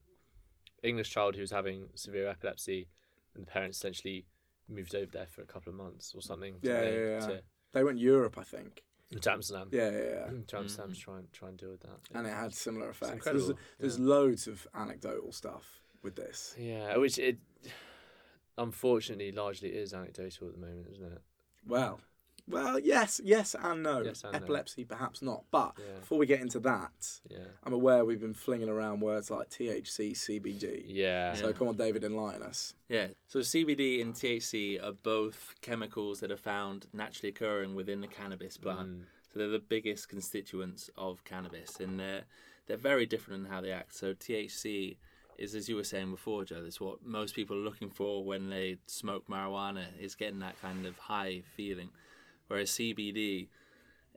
English 0.84 1.10
child 1.10 1.36
who 1.36 1.42
was 1.42 1.52
having 1.52 1.88
severe 1.96 2.28
epilepsy, 2.28 2.88
and 3.34 3.44
the 3.48 3.52
parents 3.52 3.78
essentially 3.78 4.26
moved 4.70 4.96
over 4.96 5.12
there 5.12 5.28
for 5.28 5.42
a 5.42 5.46
couple 5.46 5.72
of 5.72 5.78
months 5.78 6.14
or 6.16 6.22
something. 6.22 6.56
Yeah, 6.62 6.82
the- 6.82 6.92
yeah, 6.92 7.20
yeah. 7.20 7.20
To, 7.28 7.42
They 7.74 7.84
went 7.84 8.00
Europe, 8.00 8.38
I 8.38 8.44
think. 8.44 8.84
to 9.20 9.32
Amsterdam. 9.32 9.70
Yeah, 9.72 9.90
yeah, 9.92 10.00
yeah. 10.00 10.30
To 10.48 10.58
Amsterdam 10.58 10.92
to 10.92 10.98
mm. 10.98 11.00
try 11.00 11.18
and 11.18 11.34
try 11.34 11.50
and 11.50 11.58
deal 11.58 11.72
with 11.72 11.82
that. 11.82 12.00
And 12.14 12.28
it 12.28 12.34
had 12.34 12.54
similar 12.54 12.90
effects. 12.90 13.26
There's, 13.26 13.52
there's 13.80 14.00
yeah. 14.00 14.06
loads 14.06 14.48
of 14.48 14.68
anecdotal 14.74 15.32
stuff 15.32 15.82
with 16.02 16.16
this. 16.16 16.56
Yeah, 16.58 16.98
which 16.98 17.18
it 17.18 17.38
unfortunately 18.58 19.32
largely 19.32 19.70
is 19.70 19.94
anecdotal 19.94 20.48
at 20.48 20.54
the 20.54 20.60
moment, 20.60 20.88
isn't 20.92 21.12
it? 21.12 21.22
Well, 21.68 22.00
well, 22.48 22.80
yes, 22.80 23.20
yes, 23.24 23.56
and 23.60 23.84
no. 23.84 24.02
Yes 24.02 24.24
and 24.24 24.34
no. 24.34 24.38
Epilepsy, 24.40 24.86
perhaps 24.86 25.22
not. 25.22 25.44
But 25.52 25.74
Yeah. 25.78 26.00
before 26.00 26.18
we 26.18 26.26
get 26.26 26.42
into 26.42 26.60
that, 26.62 27.22
Yeah. 27.30 27.46
I'm 27.64 27.74
aware 27.74 28.06
we've 28.06 28.20
been 28.20 28.34
flinging 28.34 28.70
around 28.70 29.00
words 29.02 29.32
like 29.32 29.50
THC, 29.50 30.14
CBD. 30.14 30.84
Yeah. 30.88 31.34
So 31.34 31.54
come 31.54 31.68
on, 31.70 31.78
David, 31.78 32.04
enlighten 32.04 32.44
us. 32.44 32.76
Yeah. 32.90 33.10
So 33.28 33.40
CBD 33.42 34.02
and 34.02 34.14
THC 34.14 34.80
are 34.80 34.94
both 34.94 35.56
chemicals 35.62 36.20
that 36.20 36.32
are 36.32 36.38
found 36.38 36.88
naturally 36.94 37.30
occurring 37.30 37.76
within 37.76 38.02
the 38.02 38.08
cannabis 38.08 38.58
plant. 38.58 38.90
Mm. 38.90 39.06
So 39.34 39.40
they're 39.40 39.48
the 39.50 39.60
biggest 39.60 40.08
constituents 40.08 40.90
of 40.98 41.24
cannabis, 41.24 41.80
and 41.80 42.00
they're 42.00 42.26
they're 42.68 42.78
very 42.78 43.06
different 43.06 43.46
in 43.46 43.52
how 43.52 43.62
they 43.62 43.72
act. 43.72 43.94
So 43.94 44.16
THC 44.16 44.98
is, 45.38 45.54
as 45.54 45.70
you 45.70 45.76
were 45.76 45.84
saying 45.84 46.10
before, 46.10 46.46
Joe. 46.46 46.64
That's 46.64 46.82
what 46.82 47.06
most 47.06 47.36
people 47.36 47.56
are 47.58 47.60
looking 47.60 47.92
for 47.92 48.24
when 48.24 48.50
they 48.50 48.78
smoke 48.88 49.28
marijuana 49.28 49.86
is 50.00 50.16
getting 50.16 50.40
that 50.40 50.60
kind 50.62 50.86
of 50.88 50.98
high 50.98 51.44
feeling, 51.56 51.90
whereas 52.48 52.72
CBD 52.72 53.48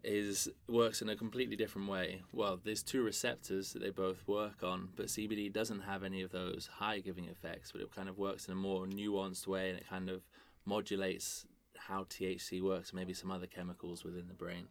is 0.05 0.49
works 0.69 1.03
in 1.03 1.09
a 1.09 1.17
completely 1.17 1.57
different 1.57 1.89
way. 1.89 2.23
Well, 2.33 2.61
there's 2.63 2.83
two 2.83 3.03
receptors 3.03 3.73
that 3.73 3.81
they 3.81 3.91
both 3.91 4.27
work 4.27 4.63
on, 4.63 4.91
but 4.97 5.07
CBD 5.07 5.53
doesn't 5.53 5.81
have 5.81 6.05
any 6.05 6.23
of 6.23 6.31
those 6.31 6.69
high 6.73 7.01
giving 7.01 7.27
effects, 7.27 7.73
but 7.73 7.81
it 7.81 7.95
kind 7.95 8.09
of 8.09 8.19
works 8.19 8.47
in 8.47 8.53
a 8.53 8.57
more 8.57 8.87
nuanced 8.87 9.47
way 9.47 9.71
and 9.71 9.79
it 9.79 9.89
kind 9.89 10.09
of 10.09 10.23
modulates 10.65 11.47
how 11.77 12.05
THC 12.05 12.61
works 12.61 12.93
maybe 12.93 13.15
some 13.15 13.31
other 13.31 13.47
chemicals 13.47 14.05
within 14.05 14.29
the 14.29 14.35
brain. 14.35 14.69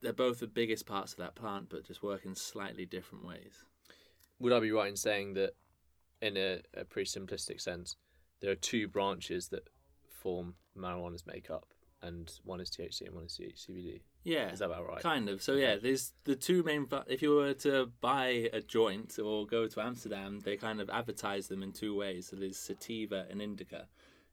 They're 0.00 0.12
both 0.12 0.40
the 0.40 0.46
biggest 0.46 0.86
parts 0.86 1.12
of 1.12 1.18
that 1.18 1.34
plant, 1.34 1.68
but 1.68 1.86
just 1.86 2.02
work 2.02 2.24
in 2.24 2.34
slightly 2.34 2.86
different 2.86 3.24
ways. 3.24 3.64
Would 4.38 4.52
I 4.52 4.60
be 4.60 4.72
right 4.72 4.88
in 4.88 4.96
saying 4.96 5.34
that, 5.34 5.54
in 6.20 6.36
a, 6.36 6.60
a 6.74 6.84
pretty 6.84 7.08
simplistic 7.08 7.60
sense, 7.60 7.96
there 8.40 8.50
are 8.50 8.56
two 8.56 8.88
branches 8.88 9.48
that 9.48 9.68
form 10.08 10.54
marijuana's 10.76 11.26
makeup, 11.26 11.66
and 12.04 12.30
one 12.44 12.60
is 12.60 12.70
THC 12.70 13.06
and 13.06 13.14
one 13.14 13.24
is 13.24 13.32
C- 13.32 13.54
CBD? 13.56 14.00
Yeah, 14.22 14.50
Is 14.50 14.60
that 14.60 14.66
about 14.66 14.86
right? 14.86 15.02
Kind 15.02 15.28
of. 15.28 15.42
So 15.42 15.54
yeah, 15.54 15.76
there's 15.76 16.12
the 16.24 16.34
two 16.34 16.62
main. 16.62 16.86
If 17.08 17.20
you 17.22 17.34
were 17.34 17.54
to 17.54 17.90
buy 18.00 18.48
a 18.52 18.60
joint 18.60 19.18
or 19.18 19.46
go 19.46 19.66
to 19.66 19.80
Amsterdam, 19.80 20.40
they 20.44 20.56
kind 20.56 20.80
of 20.80 20.88
advertise 20.88 21.48
them 21.48 21.62
in 21.62 21.72
two 21.72 21.94
ways. 21.96 22.28
So 22.28 22.36
there's 22.36 22.56
sativa 22.58 23.26
and 23.30 23.42
indica. 23.42 23.86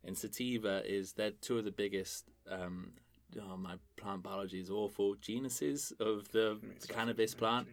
And 0.04 0.18
sativa 0.18 0.82
is 0.86 1.14
they're 1.14 1.32
two 1.32 1.58
of 1.58 1.66
the 1.66 1.72
biggest. 1.72 2.26
Um, 2.50 2.94
oh, 3.42 3.58
my 3.58 3.76
plant 3.98 4.24
biology 4.24 4.60
is 4.60 4.70
awful. 4.70 5.16
Genuses 5.16 5.92
of 6.00 6.30
the 6.32 6.58
cannabis 6.88 7.34
plant. 7.34 7.68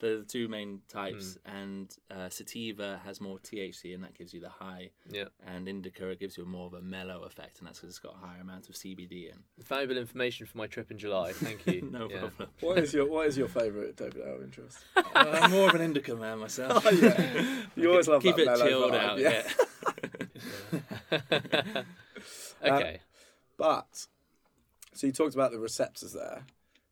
So 0.00 0.06
they're 0.08 0.18
the 0.18 0.24
two 0.24 0.48
main 0.48 0.80
types, 0.88 1.38
and 1.46 1.88
uh, 2.10 2.28
sativa 2.28 3.00
has 3.04 3.20
more 3.20 3.38
THC, 3.38 3.94
and 3.94 4.02
that 4.02 4.14
gives 4.18 4.34
you 4.34 4.40
the 4.40 4.48
high. 4.48 4.90
Yeah. 5.08 5.26
And 5.46 5.68
indica 5.68 6.16
gives 6.16 6.36
you 6.36 6.44
more 6.44 6.66
of 6.66 6.74
a 6.74 6.80
mellow 6.80 7.22
effect, 7.22 7.58
and 7.60 7.68
that's 7.68 7.78
because 7.78 7.90
it's 7.90 7.98
got 8.00 8.16
a 8.20 8.26
higher 8.26 8.40
amount 8.40 8.68
of 8.68 8.74
CBD 8.74 9.30
in. 9.32 9.38
Valuable 9.64 9.96
information 9.96 10.46
for 10.46 10.58
my 10.58 10.66
trip 10.66 10.90
in 10.90 10.98
July. 10.98 11.32
Thank 11.32 11.64
you. 11.68 11.88
no 11.92 12.08
Yeah. 12.10 12.18
problem. 12.20 12.48
What 12.60 12.78
is 12.78 12.92
your 12.92 13.06
What 13.08 13.28
is 13.28 13.38
your 13.38 13.46
favourite, 13.48 13.94
David? 13.96 14.22
Out 14.22 14.36
of 14.38 14.42
interest. 14.42 14.78
Uh, 15.14 15.38
I'm 15.42 15.50
more 15.52 15.68
of 15.68 15.74
an 15.76 15.80
indica 15.80 16.16
man 16.16 16.40
myself. 16.40 16.84
oh, 16.84 16.90
yeah. 16.90 17.62
You 17.76 17.90
always 17.90 18.08
love 18.08 18.20
Keep 18.22 18.34
that 18.34 18.42
it 18.42 18.46
mellow 18.46 18.66
chilled 18.66 18.92
vibe, 18.92 19.00
out. 19.00 19.18
yeah. 19.18 19.42
Yeah. 21.22 21.82
okay. 22.64 23.00
But 23.56 24.06
so 24.92 25.06
you 25.06 25.12
talked 25.12 25.34
about 25.34 25.52
the 25.52 25.58
receptors 25.60 26.12
there. 26.14 26.42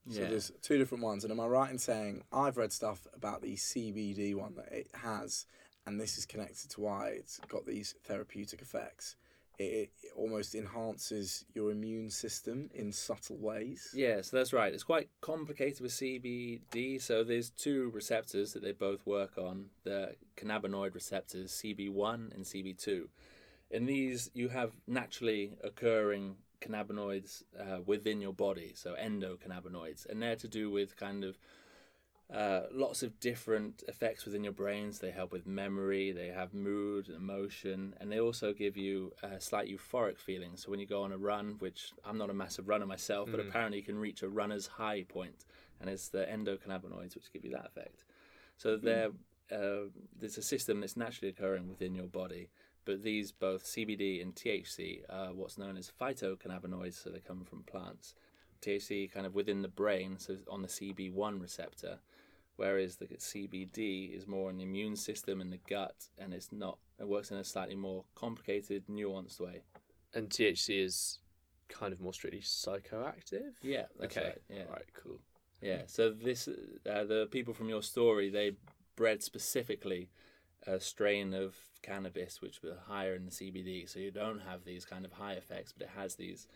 So 0.09 0.23
Yeah. 0.23 0.31
there's 0.31 0.51
two 0.63 0.79
different 0.79 1.05
ones, 1.05 1.25
and 1.25 1.31
am 1.33 1.41
I 1.41 1.47
right 1.47 1.71
in 1.71 1.79
saying 1.79 2.25
I've 2.33 2.57
read 2.57 2.73
stuff 2.73 3.07
about 3.15 3.41
the 3.43 3.55
CBD 3.57 4.35
one 4.35 4.55
that 4.57 4.73
it 4.73 4.89
has, 4.95 5.47
and 5.87 6.01
this 6.01 6.19
is 6.19 6.27
connected 6.27 6.71
to 6.71 6.81
why 6.81 7.11
it's 7.11 7.39
got 7.49 7.67
these 7.67 7.95
therapeutic 8.05 8.61
effects. 8.63 9.17
It, 9.59 9.91
it 10.03 10.13
almost 10.17 10.55
enhances 10.55 11.45
your 11.55 11.71
immune 11.71 12.11
system 12.11 12.71
in 12.75 12.91
subtle 12.91 13.37
ways. 13.37 13.93
Yeah, 13.95 14.23
so 14.23 14.37
that's 14.37 14.53
right. 14.53 14.73
It's 14.73 14.83
quite 14.83 15.09
complicated 15.21 15.81
with 15.81 15.93
CBD. 15.93 17.01
So 17.01 17.23
there's 17.23 17.51
two 17.51 17.91
receptors 17.91 18.55
that 18.55 18.63
they 18.63 18.73
both 18.73 19.07
work 19.07 19.39
on: 19.39 19.67
the 19.85 20.17
cannabinoid 20.37 20.95
receptors 20.95 21.53
CB1 21.53 22.35
and 22.35 22.45
CB2. 22.45 23.09
In 23.71 23.87
these, 23.87 24.31
you 24.35 24.49
have 24.49 24.73
naturally 24.87 25.57
occurring 25.63 26.37
cannabinoids 26.63 27.43
uh, 27.59 27.81
within 27.85 28.21
your 28.21 28.33
body, 28.33 28.73
so 28.75 28.95
endocannabinoids, 28.95 30.07
and 30.09 30.23
they're 30.23 30.37
to 30.37 30.49
do 30.49 30.71
with 30.71 30.97
kind 30.97 31.25
of 31.25 31.39
uh, 32.33 32.63
lots 32.73 33.03
of 33.03 33.21
different 33.21 33.83
effects 33.89 34.25
within 34.25 34.43
your 34.43 34.55
brains. 34.55 34.99
They 34.99 35.11
help 35.11 35.33
with 35.33 35.47
memory, 35.47 36.13
they 36.13 36.29
have 36.29 36.55
mood, 36.55 37.09
and 37.09 37.17
emotion, 37.17 37.95
and 38.01 38.11
they 38.11 38.21
also 38.21 38.55
give 38.55 38.77
you 38.77 39.13
a 39.23 39.39
slight 39.39 39.69
euphoric 39.69 40.19
feeling. 40.19 40.57
So 40.57 40.71
when 40.71 40.81
you 40.81 40.87
go 40.87 41.03
on 41.03 41.13
a 41.13 41.19
run, 41.19 41.57
which 41.59 41.93
I'm 42.07 42.17
not 42.17 42.31
a 42.31 42.35
massive 42.35 42.69
runner 42.69 42.87
myself, 42.87 43.29
but 43.31 43.41
apparently 43.49 43.79
you 43.79 43.85
can 43.85 43.99
reach 43.99 44.23
a 44.23 44.29
runner's 44.29 44.67
high 44.67 45.03
point, 45.03 45.45
and 45.81 45.91
it's 45.91 46.09
the 46.09 46.25
endocannabinoids 46.25 47.15
which 47.15 47.31
give 47.33 47.45
you 47.45 47.51
that 47.51 47.67
effect. 47.67 48.05
So 48.57 48.77
there, 48.79 49.09
uh, 49.51 49.89
there's 50.19 50.39
a 50.39 50.43
system 50.43 50.81
that's 50.81 50.97
naturally 50.97 51.29
occurring 51.31 51.69
within 51.69 51.95
your 51.95 52.07
body. 52.07 52.49
But 52.85 53.03
these 53.03 53.31
both 53.33 53.65
CBD 53.65 54.21
and 54.23 54.35
THC 54.35 55.03
are 55.09 55.33
what's 55.33 55.59
known 55.59 55.77
as 55.77 55.93
phytocannabinoids, 56.01 57.03
so 57.03 57.11
they 57.11 57.21
come 57.21 57.45
from 57.45 57.63
plants. 57.63 58.15
THC 58.61 59.11
kind 59.13 59.27
of 59.27 59.35
within 59.35 59.63
the 59.63 59.69
brain, 59.69 60.17
so 60.19 60.37
on 60.49 60.63
the 60.63 60.69
CB1 60.69 61.41
receptor, 61.41 61.99
whereas 62.57 62.97
the 62.97 63.07
CBD 63.07 64.17
is 64.17 64.27
more 64.27 64.51
in 64.51 64.57
the 64.57 64.65
immune 64.65 64.97
system 64.97 65.41
and 65.41 65.53
the 65.53 65.61
gut, 65.69 66.09
and 66.19 66.33
it's 66.33 66.51
not. 66.53 66.79
It 67.01 67.09
works 67.09 67.31
in 67.31 67.37
a 67.39 67.45
slightly 67.45 67.75
more 67.77 68.05
complicated, 68.15 68.85
nuanced 68.89 69.41
way. 69.41 69.63
And 70.15 70.29
THC 70.29 70.85
is 70.85 71.19
kind 71.69 71.93
of 71.93 72.01
more 72.01 72.13
strictly 72.13 72.41
psychoactive. 72.41 73.53
Yeah, 73.63 73.87
that's 73.99 74.17
okay. 74.17 74.27
right. 74.27 74.43
Yeah, 74.49 74.65
Right. 74.71 74.85
Cool. 74.95 75.19
yeah. 75.61 75.83
So 75.87 76.11
this, 76.11 76.47
uh, 76.49 77.05
the 77.05 77.29
people 77.31 77.55
from 77.55 77.69
your 77.69 77.83
story, 77.83 78.29
they 78.29 78.53
bred 78.95 79.23
specifically 79.23 80.11
a 80.67 80.81
strain 80.81 81.35
of 81.35 81.55
cannabis 81.83 82.41
which 82.41 82.63
were 82.63 82.79
higher 82.87 83.15
in 83.15 83.25
the 83.25 83.31
CBD, 83.31 83.89
so 83.89 83.99
you 83.99 84.11
don't 84.11 84.41
have 84.41 84.65
these 84.65 84.85
kind 84.85 85.05
of 85.05 85.13
high 85.13 85.33
effects, 85.33 85.73
but 85.73 85.85
it 85.87 85.91
has 85.97 86.15
these 86.15 86.47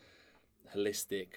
holistic, 0.75 1.29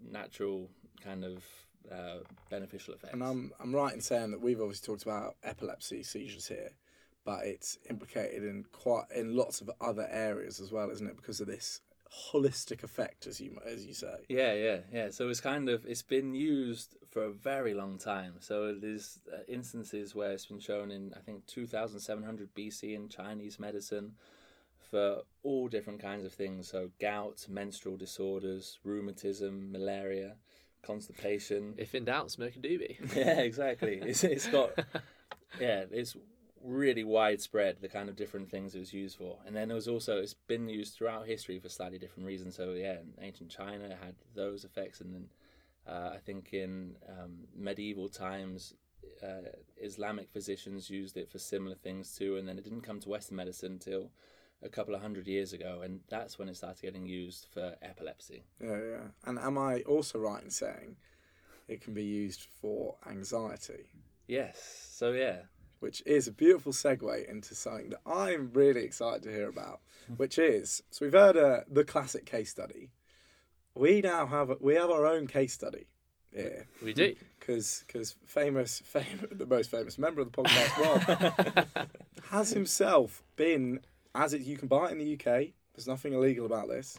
natural 0.00 0.68
kind 1.02 1.24
of 1.24 1.44
uh, 1.90 2.18
beneficial 2.50 2.94
effects. 2.94 3.14
And 3.14 3.22
I'm 3.22 3.52
I'm 3.60 3.74
right 3.74 3.94
in 3.94 4.00
saying 4.00 4.32
that 4.32 4.40
we've 4.40 4.60
obviously 4.60 4.86
talked 4.86 5.02
about 5.02 5.36
epilepsy 5.44 6.02
seizures 6.02 6.48
here, 6.48 6.70
but 7.24 7.44
it's 7.44 7.78
implicated 7.88 8.44
in 8.44 8.64
quite 8.72 9.04
in 9.14 9.36
lots 9.36 9.60
of 9.60 9.70
other 9.80 10.08
areas 10.10 10.60
as 10.60 10.72
well, 10.72 10.90
isn't 10.90 11.06
it? 11.06 11.16
Because 11.16 11.40
of 11.40 11.46
this 11.46 11.80
holistic 12.32 12.82
effect, 12.82 13.26
as 13.26 13.40
you 13.40 13.58
as 13.64 13.86
you 13.86 13.94
say. 13.94 14.16
Yeah, 14.28 14.52
yeah, 14.54 14.78
yeah. 14.92 15.10
So 15.10 15.28
it's 15.28 15.40
kind 15.40 15.68
of 15.68 15.84
it's 15.86 16.02
been 16.02 16.34
used 16.34 16.96
for 17.10 17.24
a 17.24 17.32
very 17.32 17.74
long 17.74 17.98
time. 17.98 18.34
So 18.40 18.74
there's 18.74 19.20
uh, 19.32 19.38
instances 19.48 20.14
where 20.14 20.32
it's 20.32 20.46
been 20.46 20.60
shown 20.60 20.90
in 20.90 21.12
I 21.16 21.20
think 21.20 21.46
2700 21.46 22.54
BC 22.54 22.94
in 22.94 23.08
Chinese 23.08 23.58
medicine 23.58 24.12
for 24.90 25.22
all 25.42 25.68
different 25.68 26.00
kinds 26.00 26.24
of 26.24 26.32
things. 26.32 26.68
So 26.68 26.90
gout, 27.00 27.46
menstrual 27.48 27.96
disorders, 27.96 28.78
rheumatism, 28.84 29.72
malaria, 29.72 30.36
constipation. 30.82 31.74
If 31.76 31.94
in 31.94 32.04
doubt, 32.04 32.30
smoke 32.30 32.56
a 32.56 32.58
doobie. 32.58 32.96
yeah, 33.16 33.40
exactly. 33.40 34.00
It's 34.02 34.24
it's 34.24 34.46
got 34.46 34.70
yeah, 35.60 35.84
it's 35.90 36.16
really 36.62 37.04
widespread 37.04 37.76
the 37.80 37.88
kind 37.88 38.08
of 38.08 38.16
different 38.16 38.50
things 38.50 38.74
it 38.74 38.78
was 38.78 38.92
used 38.92 39.18
for. 39.18 39.38
And 39.46 39.54
then 39.54 39.70
it 39.70 39.74
was 39.74 39.88
also 39.88 40.18
it's 40.18 40.34
been 40.34 40.68
used 40.68 40.94
throughout 40.94 41.26
history 41.26 41.58
for 41.58 41.68
slightly 41.68 41.98
different 41.98 42.26
reasons. 42.26 42.56
So 42.56 42.72
yeah, 42.72 43.00
in 43.00 43.12
ancient 43.20 43.50
China 43.50 43.84
it 43.84 43.98
had 44.02 44.14
those 44.34 44.64
effects, 44.64 45.00
and 45.00 45.14
then 45.14 45.28
uh, 45.86 46.10
I 46.14 46.18
think 46.18 46.52
in 46.52 46.96
um, 47.08 47.46
medieval 47.54 48.08
times. 48.08 48.74
Uh, 49.22 49.48
Islamic 49.80 50.28
physicians 50.30 50.90
used 50.90 51.16
it 51.16 51.30
for 51.30 51.38
similar 51.38 51.74
things 51.74 52.14
too, 52.14 52.36
and 52.36 52.46
then 52.46 52.58
it 52.58 52.64
didn't 52.64 52.82
come 52.82 53.00
to 53.00 53.08
Western 53.08 53.36
medicine 53.36 53.72
until 53.72 54.10
a 54.62 54.68
couple 54.68 54.94
of 54.94 55.00
hundred 55.00 55.26
years 55.26 55.52
ago, 55.52 55.80
and 55.82 56.00
that's 56.08 56.38
when 56.38 56.48
it 56.48 56.56
started 56.56 56.82
getting 56.82 57.06
used 57.06 57.46
for 57.52 57.76
epilepsy. 57.82 58.44
Yeah, 58.60 58.78
yeah. 58.78 59.04
And 59.24 59.38
am 59.38 59.58
I 59.58 59.80
also 59.82 60.18
right 60.18 60.42
in 60.42 60.50
saying 60.50 60.96
it 61.68 61.80
can 61.80 61.94
be 61.94 62.04
used 62.04 62.46
for 62.60 62.96
anxiety? 63.08 63.90
Yes, 64.26 64.90
so 64.92 65.12
yeah, 65.12 65.42
which 65.80 66.02
is 66.06 66.26
a 66.28 66.32
beautiful 66.32 66.72
segue 66.72 67.28
into 67.30 67.54
something 67.54 67.90
that 67.90 68.00
I'm 68.06 68.50
really 68.52 68.82
excited 68.84 69.22
to 69.24 69.30
hear 69.30 69.48
about, 69.48 69.80
which 70.16 70.38
is 70.38 70.82
so 70.90 71.04
we've 71.04 71.12
heard 71.12 71.36
uh, 71.36 71.60
the 71.70 71.84
classic 71.84 72.26
case 72.26 72.50
study. 72.50 72.90
We 73.74 74.00
now 74.00 74.26
have 74.26 74.50
we 74.60 74.74
have 74.76 74.90
our 74.90 75.04
own 75.06 75.26
case 75.26 75.52
study 75.52 75.86
Yeah, 76.34 76.62
we 76.82 76.92
do. 76.94 77.14
because 77.38 77.84
because 77.86 78.16
famous, 78.26 78.80
fam- 78.84 79.28
the 79.30 79.46
most 79.46 79.70
famous 79.70 79.98
member 79.98 80.20
of 80.22 80.32
the 80.32 80.42
podcast, 80.42 81.66
Rob, 81.76 81.88
has 82.30 82.50
himself 82.50 83.22
been 83.36 83.80
as 84.14 84.32
it 84.32 84.40
you 84.42 84.56
can 84.56 84.68
buy 84.68 84.88
it 84.88 84.92
in 84.92 84.98
the 84.98 85.12
UK. 85.14 85.48
There's 85.74 85.86
nothing 85.86 86.14
illegal 86.14 86.46
about 86.46 86.68
this. 86.68 86.98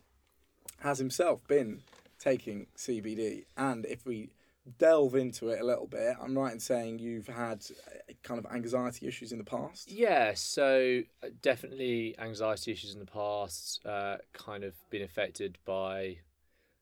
Has 0.81 0.99
himself 0.99 1.45
been 1.47 1.81
taking 2.19 2.67
CBD, 2.77 3.45
and 3.57 3.85
if 3.87 4.05
we 4.05 4.29
delve 4.77 5.15
into 5.15 5.49
it 5.49 5.61
a 5.61 5.65
little 5.65 5.87
bit, 5.87 6.15
I'm 6.21 6.37
right 6.37 6.53
in 6.53 6.59
saying 6.59 6.99
you've 6.99 7.27
had 7.27 7.65
uh, 7.87 8.13
kind 8.23 8.43
of 8.43 8.51
anxiety 8.51 9.07
issues 9.07 9.31
in 9.31 9.37
the 9.37 9.43
past. 9.43 9.91
Yeah, 9.91 10.33
so 10.35 11.01
uh, 11.23 11.27
definitely 11.41 12.15
anxiety 12.19 12.71
issues 12.71 12.93
in 12.93 12.99
the 12.99 13.05
past, 13.05 13.85
uh, 13.85 14.17
kind 14.33 14.63
of 14.63 14.73
been 14.89 15.01
affected 15.01 15.57
by 15.65 16.17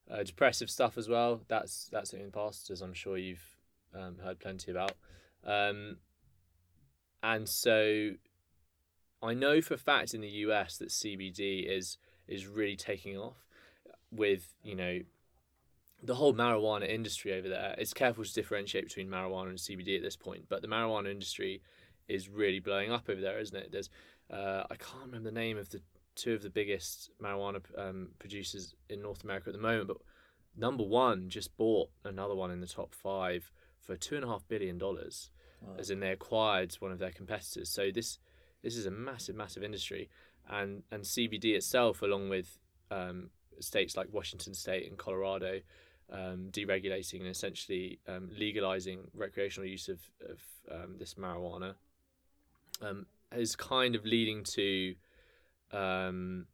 uh, 0.09 0.23
depressive 0.23 0.69
stuff 0.69 0.97
as 0.97 1.07
well. 1.07 1.41
That's 1.47 1.87
that's 1.91 2.13
in 2.13 2.23
the 2.25 2.31
past, 2.31 2.69
as 2.69 2.81
I'm 2.81 2.93
sure 2.93 3.17
you've 3.17 3.57
um, 3.93 4.17
heard 4.23 4.39
plenty 4.39 4.71
about. 4.71 4.93
Um, 5.43 5.97
and 7.21 7.47
so 7.47 8.11
I 9.21 9.33
know 9.33 9.61
for 9.61 9.73
a 9.73 9.79
fact 9.79 10.13
in 10.13 10.21
the 10.21 10.29
US 10.29 10.77
that 10.77 10.89
CBD 10.89 11.67
is 11.67 11.97
is 12.27 12.47
really 12.47 12.75
taking 12.75 13.17
off 13.17 13.45
with 14.11 14.53
you 14.63 14.75
know 14.75 14.99
the 16.03 16.15
whole 16.15 16.33
marijuana 16.33 16.89
industry 16.89 17.33
over 17.33 17.49
there. 17.49 17.75
It's 17.77 17.93
careful 17.93 18.23
to 18.23 18.33
differentiate 18.33 18.85
between 18.85 19.07
marijuana 19.07 19.49
and 19.49 19.57
CBD 19.57 19.95
at 19.97 20.03
this 20.03 20.15
point, 20.15 20.45
but 20.49 20.61
the 20.61 20.67
marijuana 20.67 21.09
industry 21.09 21.61
is 22.07 22.29
really 22.29 22.59
blowing 22.59 22.91
up 22.91 23.09
over 23.09 23.21
there, 23.21 23.39
isn't 23.39 23.57
it? 23.57 23.71
There's 23.71 23.89
uh, 24.31 24.63
I 24.69 24.75
can't 24.75 25.05
remember 25.05 25.29
the 25.29 25.35
name 25.35 25.57
of 25.57 25.69
the 25.69 25.81
two 26.15 26.33
of 26.33 26.41
the 26.41 26.49
biggest 26.49 27.11
marijuana 27.21 27.61
um, 27.77 28.09
producers 28.19 28.73
in 28.89 29.01
North 29.01 29.23
America 29.23 29.49
at 29.49 29.55
the 29.55 29.61
moment, 29.61 29.87
but 29.87 29.97
number 30.55 30.83
one 30.83 31.29
just 31.29 31.55
bought 31.57 31.89
another 32.03 32.35
one 32.35 32.51
in 32.51 32.61
the 32.61 32.67
top 32.67 32.93
five 32.93 33.51
for 33.81 33.95
two 33.95 34.15
and 34.15 34.23
a 34.23 34.27
half 34.27 34.47
billion 34.47 34.77
dollars, 34.77 35.29
as 35.77 35.89
in 35.89 35.99
they 35.99 36.11
acquired 36.11 36.73
one 36.79 36.91
of 36.91 36.99
their 36.99 37.11
competitors. 37.11 37.69
So 37.69 37.89
this 37.93 38.19
this 38.63 38.75
is 38.75 38.85
a 38.85 38.91
massive, 38.91 39.35
massive 39.35 39.63
industry, 39.63 40.09
and 40.49 40.83
and 40.91 41.03
CBD 41.03 41.55
itself, 41.55 42.01
along 42.01 42.29
with 42.29 42.57
um, 42.91 43.29
states 43.59 43.95
like 43.95 44.07
Washington 44.11 44.53
State 44.53 44.87
and 44.87 44.97
Colorado, 44.97 45.61
um, 46.11 46.49
deregulating 46.51 47.21
and 47.21 47.29
essentially 47.29 47.99
um, 48.07 48.29
legalizing 48.37 48.99
recreational 49.13 49.67
use 49.67 49.89
of, 49.89 49.99
of 50.29 50.39
um, 50.71 50.95
this 50.97 51.15
marijuana, 51.15 51.75
um, 52.81 53.05
is 53.35 53.55
kind 53.55 53.95
of 53.95 54.05
leading 54.05 54.43
to 54.43 54.95
um, 55.71 56.45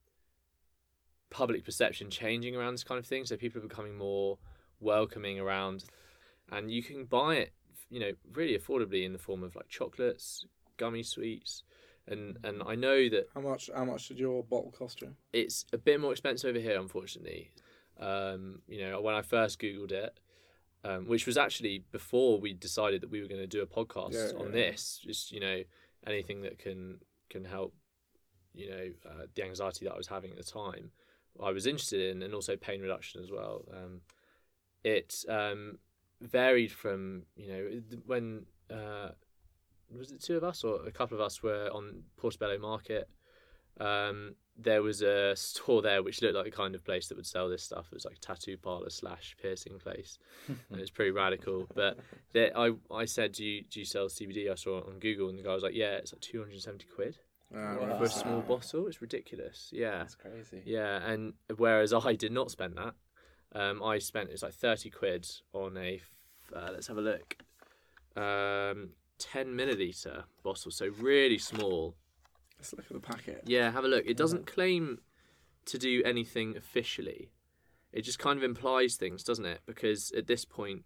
public 1.29 1.63
perception 1.65 2.09
changing 2.09 2.55
around 2.55 2.73
this 2.73 2.83
kind 2.83 2.99
of 2.99 3.05
thing. 3.05 3.25
So 3.25 3.35
people 3.37 3.59
are 3.59 3.67
becoming 3.67 3.97
more 3.97 4.37
welcoming 4.79 5.39
around, 5.39 5.85
and 6.51 6.71
you 6.71 6.83
can 6.83 7.05
buy 7.05 7.35
it, 7.35 7.53
you 7.89 7.99
know, 7.99 8.11
really 8.33 8.57
affordably 8.57 9.05
in 9.05 9.13
the 9.13 9.19
form 9.19 9.43
of 9.43 9.55
like 9.55 9.67
chocolates, 9.67 10.45
gummy 10.77 11.03
sweets, 11.03 11.63
and 12.07 12.37
and 12.43 12.61
I 12.65 12.75
know 12.75 13.09
that 13.09 13.27
How 13.33 13.41
much? 13.41 13.69
How 13.73 13.85
much 13.85 14.07
did 14.07 14.19
your 14.19 14.43
bottle 14.43 14.71
cost 14.71 15.01
you? 15.01 15.15
it's 15.33 15.65
a 15.73 15.77
bit 15.77 15.99
more 15.99 16.11
expensive 16.11 16.49
over 16.49 16.59
here, 16.59 16.79
unfortunately. 16.79 17.51
Um, 18.01 18.61
you 18.67 18.81
know, 18.81 18.99
when 19.01 19.15
I 19.15 19.21
first 19.21 19.59
googled 19.59 19.91
it, 19.91 20.19
um, 20.83 21.05
which 21.05 21.25
was 21.27 21.37
actually 21.37 21.83
before 21.91 22.39
we 22.39 22.53
decided 22.53 23.01
that 23.01 23.11
we 23.11 23.21
were 23.21 23.27
going 23.27 23.41
to 23.41 23.47
do 23.47 23.61
a 23.61 23.67
podcast 23.67 24.13
Yeah, 24.13 24.39
on 24.39 24.47
yeah. 24.47 24.51
this, 24.51 24.99
just 25.03 25.31
you 25.31 25.39
know, 25.39 25.61
anything 26.07 26.41
that 26.41 26.57
can 26.59 26.99
can 27.29 27.45
help, 27.45 27.73
you 28.53 28.69
know, 28.69 28.89
uh, 29.09 29.25
the 29.35 29.43
anxiety 29.43 29.85
that 29.85 29.93
I 29.93 29.97
was 29.97 30.07
having 30.07 30.31
at 30.31 30.37
the 30.37 30.43
time, 30.43 30.91
I 31.41 31.51
was 31.51 31.65
interested 31.65 32.01
in, 32.15 32.23
and 32.23 32.33
also 32.33 32.55
pain 32.57 32.81
reduction 32.81 33.21
as 33.23 33.31
well. 33.31 33.63
Um, 33.71 34.01
it 34.83 35.23
um, 35.29 35.77
varied 36.19 36.71
from 36.71 37.23
you 37.35 37.47
know 37.47 37.81
when 38.05 38.45
uh, 38.69 39.09
was 39.95 40.11
it 40.11 40.21
two 40.21 40.37
of 40.37 40.43
us 40.43 40.63
or 40.63 40.85
a 40.87 40.91
couple 40.91 41.15
of 41.15 41.21
us 41.21 41.43
were 41.43 41.69
on 41.71 42.03
Portobello 42.17 42.57
Market. 42.57 43.07
Um, 43.79 44.35
there 44.57 44.83
was 44.83 45.01
a 45.01 45.35
store 45.35 45.81
there 45.81 46.03
which 46.03 46.21
looked 46.21 46.35
like 46.35 46.45
the 46.45 46.51
kind 46.51 46.75
of 46.75 46.83
place 46.83 47.07
that 47.07 47.15
would 47.15 47.25
sell 47.25 47.49
this 47.49 47.63
stuff. 47.63 47.87
It 47.91 47.95
was 47.95 48.05
like 48.05 48.17
a 48.17 48.19
tattoo 48.19 48.57
parlor 48.57 48.89
slash 48.89 49.35
piercing 49.41 49.79
place, 49.79 50.17
and 50.47 50.57
it 50.77 50.81
was 50.81 50.91
pretty 50.91 51.11
radical. 51.11 51.67
But 51.73 51.97
there, 52.33 52.51
I 52.57 52.73
I 52.91 53.05
said, 53.05 53.31
do 53.33 53.43
you 53.45 53.63
do 53.63 53.79
you 53.79 53.85
sell 53.85 54.07
CBD? 54.07 54.51
I 54.51 54.55
saw 54.55 54.79
it 54.79 54.85
on 54.87 54.99
Google, 54.99 55.29
and 55.29 55.39
the 55.39 55.43
guy 55.43 55.53
was 55.53 55.63
like, 55.63 55.73
yeah, 55.75 55.93
it's 55.95 56.13
like 56.13 56.21
two 56.21 56.39
hundred 56.39 56.53
and 56.53 56.61
seventy 56.61 56.87
quid 56.93 57.17
Uh, 57.53 57.57
Wow. 57.79 57.97
for 57.97 58.03
a 58.03 58.09
small 58.09 58.41
bottle. 58.41 58.87
It's 58.87 59.01
ridiculous. 59.01 59.69
Yeah, 59.73 59.99
That's 59.99 60.15
crazy. 60.15 60.61
yeah, 60.65 60.97
and 61.09 61.33
whereas 61.57 61.91
I 61.93 62.13
did 62.15 62.31
not 62.31 62.51
spend 62.51 62.77
that, 62.77 62.93
um, 63.53 63.81
I 63.81 63.97
spent 63.99 64.29
it's 64.29 64.43
like 64.43 64.53
thirty 64.53 64.89
quid 64.89 65.27
on 65.53 65.77
a 65.77 66.01
Uh, 66.53 66.69
let's 66.73 66.87
have 66.87 66.97
a 66.97 67.01
look. 67.01 67.37
Um, 68.15 68.89
ten 69.17 69.47
milliliter 69.55 70.23
bottle, 70.43 70.71
so 70.71 70.87
really 70.99 71.37
small. 71.37 71.95
Let's 72.61 72.73
look 72.73 72.85
at 72.85 72.93
the 72.93 72.99
packet. 72.99 73.41
Yeah, 73.47 73.71
have 73.71 73.83
a 73.85 73.87
look. 73.87 74.05
It 74.05 74.15
doesn't 74.17 74.45
claim 74.45 74.99
to 75.65 75.79
do 75.79 76.03
anything 76.05 76.55
officially. 76.55 77.31
It 77.91 78.03
just 78.03 78.19
kind 78.19 78.37
of 78.37 78.43
implies 78.43 78.97
things, 78.97 79.23
doesn't 79.23 79.45
it? 79.45 79.61
Because 79.65 80.11
at 80.11 80.27
this 80.27 80.45
point, 80.45 80.83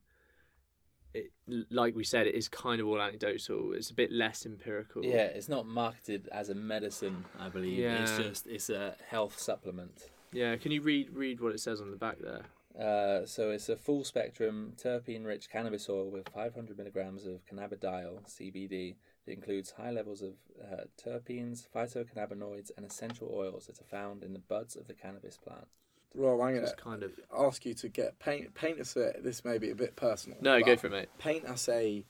it 1.13 1.32
like 1.70 1.94
we 1.94 2.05
said, 2.05 2.27
it 2.27 2.34
is 2.36 2.48
kind 2.48 2.79
of 2.79 2.88
all 2.88 3.01
anecdotal. 3.01 3.74
It's 3.74 3.89
a 3.89 3.94
bit 3.94 4.10
less 4.10 4.46
empirical. 4.46 5.03
Yeah, 5.03 5.25
it's 5.25 5.50
not 5.50 5.65
marketed 5.65 6.29
as 6.32 6.48
a 6.50 6.55
medicine, 6.55 7.25
I 7.38 7.50
believe. 7.50 7.79
It's 7.84 8.12
Yeah. 8.12 8.22
just 8.22 8.48
it's 8.48 8.70
a 8.70 8.96
health 9.05 9.38
supplement. 9.38 10.10
Yeah. 10.32 10.55
Can 10.55 10.72
you 10.72 10.82
read 10.82 11.10
read 11.12 11.41
what 11.41 11.51
it 11.53 11.60
says 11.60 11.82
on 11.82 11.91
the 11.91 11.98
back 11.98 12.20
there? 12.20 12.46
Uh, 12.79 13.25
so 13.25 13.51
it's 13.51 13.70
a 13.70 13.77
full 13.77 14.03
spectrum 14.03 14.74
terpene 14.75 15.25
rich 15.25 15.50
cannabis 15.50 15.90
oil 15.90 16.09
with 16.09 16.27
500 16.29 16.77
milligrams 16.77 17.25
of 17.25 17.46
cannabidiol 17.46 18.27
CBD. 18.27 18.96
It 19.25 19.31
includes 19.31 19.72
high 19.72 19.92
levels 19.92 20.22
of 20.22 20.33
uh, 20.61 20.83
terpenes, 21.01 21.66
phytocannabinoids, 21.74 22.72
and 22.75 22.85
essential 22.85 23.31
oils 23.33 23.68
that 23.68 23.79
are 23.79 23.85
found 23.85 24.24
in 24.24 24.33
the 24.33 24.40
buds 24.40 24.75
of 24.75 24.88
the 24.88 24.94
cannabis 24.94 25.38
plant. 25.38 25.68
Rob, 26.14 26.42
I'm 26.42 26.55
gonna 26.55 26.74
kind 26.75 27.03
of. 27.03 27.11
ask 27.38 27.66
you 27.66 27.74
to 27.75 27.90
get 27.90 28.20
paint 28.20 28.53
paint 28.55 28.79
us 28.79 28.96
a. 28.96 29.14
This 29.22 29.44
may 29.44 29.57
be 29.57 29.70
a 29.70 29.75
bit 29.75 29.96
personal. 29.96 30.38
No, 30.42 30.61
go 30.61 30.77
for 30.77 30.88
it, 30.88 30.92
mate. 30.92 31.09
Paint 31.18 31.46
us 31.46 31.68
a 31.68 32.05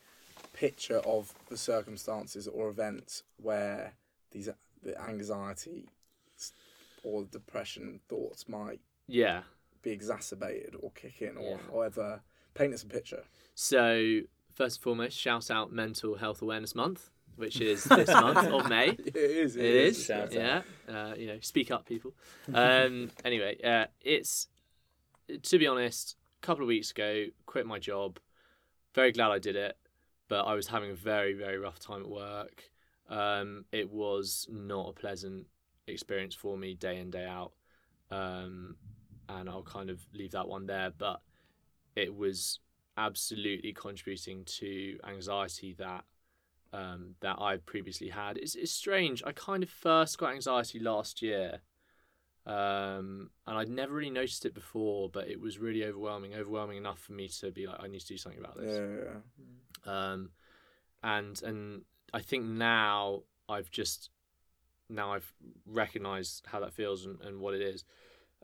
picture 0.53 0.99
of 0.99 1.33
the 1.49 1.57
circumstances 1.57 2.47
or 2.47 2.69
events 2.69 3.23
where 3.41 3.93
these 4.31 4.49
the 4.83 5.01
anxiety 5.01 5.87
or 7.03 7.23
depression 7.23 7.99
thoughts 8.07 8.47
might 8.47 8.79
Yeah. 9.07 9.41
Be 9.85 9.91
exacerbated 9.91 10.75
or 10.81 10.91
kick 10.91 11.21
in 11.21 11.37
or 11.37 11.51
Yeah. 11.51 11.57
however. 11.71 12.21
Paint 12.55 12.73
us 12.73 12.83
a 12.83 12.87
picture. 12.87 13.23
So 13.53 14.21
first 14.53 14.77
and 14.77 14.83
foremost, 14.83 15.17
shout 15.17 15.49
out 15.51 15.71
Mental 15.71 16.15
Health 16.15 16.41
Awareness 16.41 16.73
Month, 16.75 17.11
which 17.35 17.61
is 17.61 17.83
this 17.99 18.09
month 18.09 18.37
of 18.49 18.67
May. 18.67 18.89
It 18.89 19.15
is. 19.15 19.55
It 19.55 19.63
is, 19.65 20.05
Shout 20.05 20.33
yeah. 20.33 20.61
Uh, 20.89 21.13
you 21.17 21.27
know, 21.27 21.37
speak 21.41 21.71
up, 21.71 21.85
people. 21.85 22.13
Um, 22.53 23.11
anyway, 23.25 23.57
uh, 23.63 23.85
it's 24.01 24.47
to 25.43 25.57
be 25.59 25.67
honest, 25.67 26.15
a 26.41 26.45
couple 26.45 26.63
of 26.63 26.67
weeks 26.67 26.91
ago, 26.91 27.25
quit 27.45 27.65
my 27.65 27.79
job. 27.79 28.19
Very 28.93 29.11
glad 29.11 29.31
I 29.31 29.39
did 29.39 29.55
it, 29.55 29.77
but 30.29 30.43
I 30.45 30.53
was 30.53 30.67
having 30.67 30.91
a 30.91 30.95
very, 30.95 31.33
very 31.33 31.57
rough 31.57 31.79
time 31.79 32.01
at 32.01 32.09
work. 32.09 32.63
Um, 33.09 33.65
it 33.71 33.91
was 33.91 34.47
not 34.49 34.89
a 34.89 34.93
pleasant 34.93 35.45
experience 35.87 36.33
for 36.33 36.57
me 36.57 36.73
day 36.73 36.97
in 36.99 37.11
day 37.11 37.25
out, 37.25 37.51
um, 38.11 38.75
and 39.29 39.49
I'll 39.49 39.63
kind 39.63 39.89
of 39.89 40.05
leave 40.13 40.31
that 40.31 40.47
one 40.47 40.65
there. 40.65 40.91
But 40.97 41.21
it 41.95 42.15
was 42.15 42.59
absolutely 42.97 43.73
contributing 43.73 44.43
to 44.45 44.97
anxiety 45.07 45.75
that 45.79 46.05
um, 46.73 47.15
that 47.21 47.37
I 47.39 47.57
previously 47.57 48.09
had. 48.09 48.37
It's, 48.37 48.55
it's 48.55 48.71
strange. 48.71 49.23
I 49.25 49.31
kind 49.31 49.63
of 49.63 49.69
first 49.69 50.17
got 50.17 50.33
anxiety 50.33 50.79
last 50.79 51.21
year, 51.21 51.61
um, 52.45 53.29
and 53.47 53.57
I'd 53.57 53.69
never 53.69 53.93
really 53.93 54.09
noticed 54.09 54.45
it 54.45 54.53
before, 54.53 55.09
but 55.09 55.27
it 55.27 55.39
was 55.39 55.57
really 55.57 55.83
overwhelming, 55.85 56.33
overwhelming 56.35 56.77
enough 56.77 56.99
for 56.99 57.13
me 57.13 57.27
to 57.39 57.51
be 57.51 57.65
like, 57.67 57.77
I 57.81 57.87
need 57.87 58.01
to 58.01 58.07
do 58.07 58.17
something 58.17 58.39
about 58.39 58.57
Yeah, 58.61 58.61
this. 58.61 58.81
yeah. 59.05 59.19
Um, 59.85 60.31
and 61.03 61.41
and 61.43 61.81
I 62.13 62.21
think 62.21 62.45
now 62.45 63.23
I've 63.47 63.71
just 63.71 64.09
now 64.89 65.13
I've 65.13 65.31
recognised 65.65 66.45
how 66.47 66.59
that 66.61 66.73
feels 66.73 67.05
and, 67.05 67.21
and 67.21 67.39
what 67.39 67.53
it 67.53 67.61
is. 67.61 67.83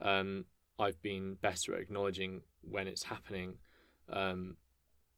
Um, 0.02 0.46
I've 0.82 1.02
been 1.02 1.36
better 1.41 1.76
at 1.76 1.82
acknowledging 1.82 2.41
when 2.62 2.88
it's 2.88 3.04
happening. 3.04 3.56
Um, 4.10 4.58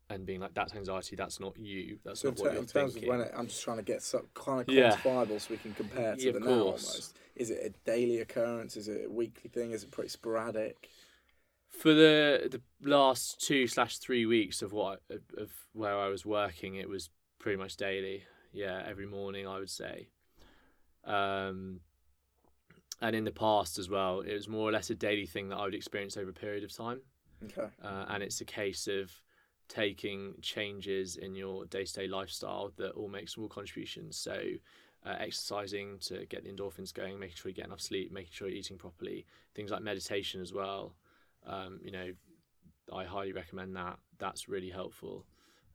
and 0.10 0.26
being 0.26 0.42
like, 0.42 0.54
that's 0.54 0.76
anxiety. 0.76 1.16
That's 1.16 1.40
not 1.40 1.58
you. 1.58 1.98
That's 2.04 2.20
So 2.20 2.28
not 2.30 2.40
what 2.40 2.52
you're 2.52 2.62
in 2.62 2.68
terms 2.68 2.94
thinking. 2.94 3.10
of 3.10 3.18
when 3.18 3.26
it, 3.28 3.34
I'm 3.36 3.48
just 3.48 3.64
trying 3.64 3.78
to 3.78 3.84
get 3.84 4.02
some 4.02 4.28
kind 4.34 4.62
of 4.62 4.70
Yeah. 4.74 4.96
quantifiable 4.98 5.40
so 5.42 5.48
we 5.50 5.58
can 5.58 5.74
compare 5.74 6.16
to 6.16 6.22
Yeah, 6.22 6.34
the 6.34 6.40
now 6.42 6.46
course. 6.48 6.86
almost. 6.86 7.18
Is 7.36 7.50
it 7.50 7.66
a 7.66 7.70
daily 7.90 8.20
occurrence? 8.20 8.76
Is 8.78 8.88
it 8.90 9.06
a 9.08 9.10
weekly 9.10 9.50
thing? 9.50 9.72
Is 9.72 9.84
it 9.84 9.92
pretty 9.92 10.10
sporadic? 10.10 10.90
for 11.70 11.94
the 11.96 12.48
the 12.52 12.62
last 12.88 13.42
two 13.42 13.66
slash 13.66 13.98
three 13.98 14.28
weeks 14.28 14.62
of 14.62 14.72
what 14.74 15.02
of 15.38 15.52
where 15.74 15.98
I 15.98 16.08
was 16.08 16.24
working, 16.24 16.76
it 16.76 16.88
was 16.88 17.10
pretty 17.40 17.58
much 17.58 17.78
daily. 17.78 18.24
Yeah, 18.52 18.84
every 18.86 19.08
morning 19.08 19.48
I 19.48 19.58
would 19.58 19.72
say. 19.72 20.10
Um, 21.04 21.80
and 23.04 23.18
in 23.18 23.26
the 23.26 23.32
past 23.32 23.78
as 23.78 23.90
well, 23.90 24.22
it 24.22 24.34
was 24.34 24.48
more 24.48 24.70
or 24.70 24.72
less 24.72 24.90
a 24.90 24.96
daily 24.96 25.26
thing 25.26 25.50
that 25.50 25.58
I 25.58 25.66
would 25.66 25.76
experience 25.76 26.16
over 26.16 26.30
a 26.30 26.34
period 26.34 26.64
of 26.64 26.76
time. 26.76 27.02
Okay. 27.44 27.68
Uh, 27.84 28.06
and 28.08 28.24
it's 28.24 28.40
a 28.40 28.46
case 28.46 28.88
of 28.88 29.12
taking 29.68 30.36
changes 30.42 31.18
in 31.18 31.36
your 31.36 31.66
day 31.66 31.84
to 31.84 31.94
day 31.94 32.08
lifestyle 32.08 32.72
that 32.78 32.92
all 32.92 33.10
make 33.10 33.28
small 33.28 33.50
contributions. 33.50 34.16
So, 34.16 34.42
uh, 35.06 35.16
exercising 35.20 36.00
to 36.00 36.26
get 36.28 36.46
the 36.46 36.50
endorphins 36.50 36.94
going, 36.94 37.20
making 37.20 37.36
sure 37.36 37.50
you 37.50 37.56
get 37.56 37.66
enough 37.66 37.82
sleep, 37.82 38.10
making 38.10 38.32
sure 38.32 38.48
you're 38.48 38.58
eating 38.58 38.78
properly, 38.78 39.26
things 39.54 39.70
like 39.70 39.82
meditation 39.82 40.42
as 40.42 40.54
well. 40.54 40.96
Um, 41.46 41.82
you 41.84 41.92
know, 41.92 42.14
I 42.94 43.04
highly 43.04 43.34
recommend 43.34 43.76
that. 43.76 43.98
That's 44.18 44.48
really 44.48 44.70
helpful. 44.70 45.26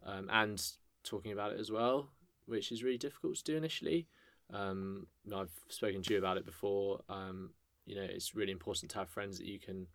Um, 0.02 0.30
and 0.32 0.62
talking 1.04 1.32
about 1.32 1.52
it 1.52 1.60
as 1.60 1.70
well, 1.70 2.08
which 2.46 2.72
is 2.72 2.82
really 2.82 2.96
difficult 2.96 3.36
to 3.36 3.44
do 3.44 3.56
initially. 3.58 4.08
Um, 4.52 5.06
I've 5.34 5.52
spoken 5.68 6.02
to 6.02 6.12
you 6.12 6.18
about 6.18 6.36
it 6.36 6.44
before. 6.46 7.00
Um, 7.08 7.50
you 7.86 7.94
know, 7.94 8.02
it's 8.02 8.34
really 8.34 8.52
important 8.52 8.90
to 8.92 8.98
have 8.98 9.08
friends 9.08 9.38
that 9.38 9.46
you 9.46 9.58
can 9.58 9.86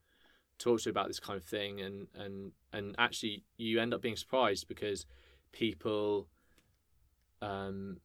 talk 0.59 0.79
to 0.81 0.89
about 0.89 1.07
this 1.07 1.19
kind 1.19 1.35
of 1.37 1.43
thing 1.43 1.81
and 1.81 2.07
and 2.15 2.51
and 2.71 2.95
actually 2.99 3.43
you 3.57 3.79
end 3.81 3.93
up 3.93 4.01
being 4.01 4.15
surprised 4.15 4.67
because 4.67 5.05
people 5.51 6.27
um 7.41 7.97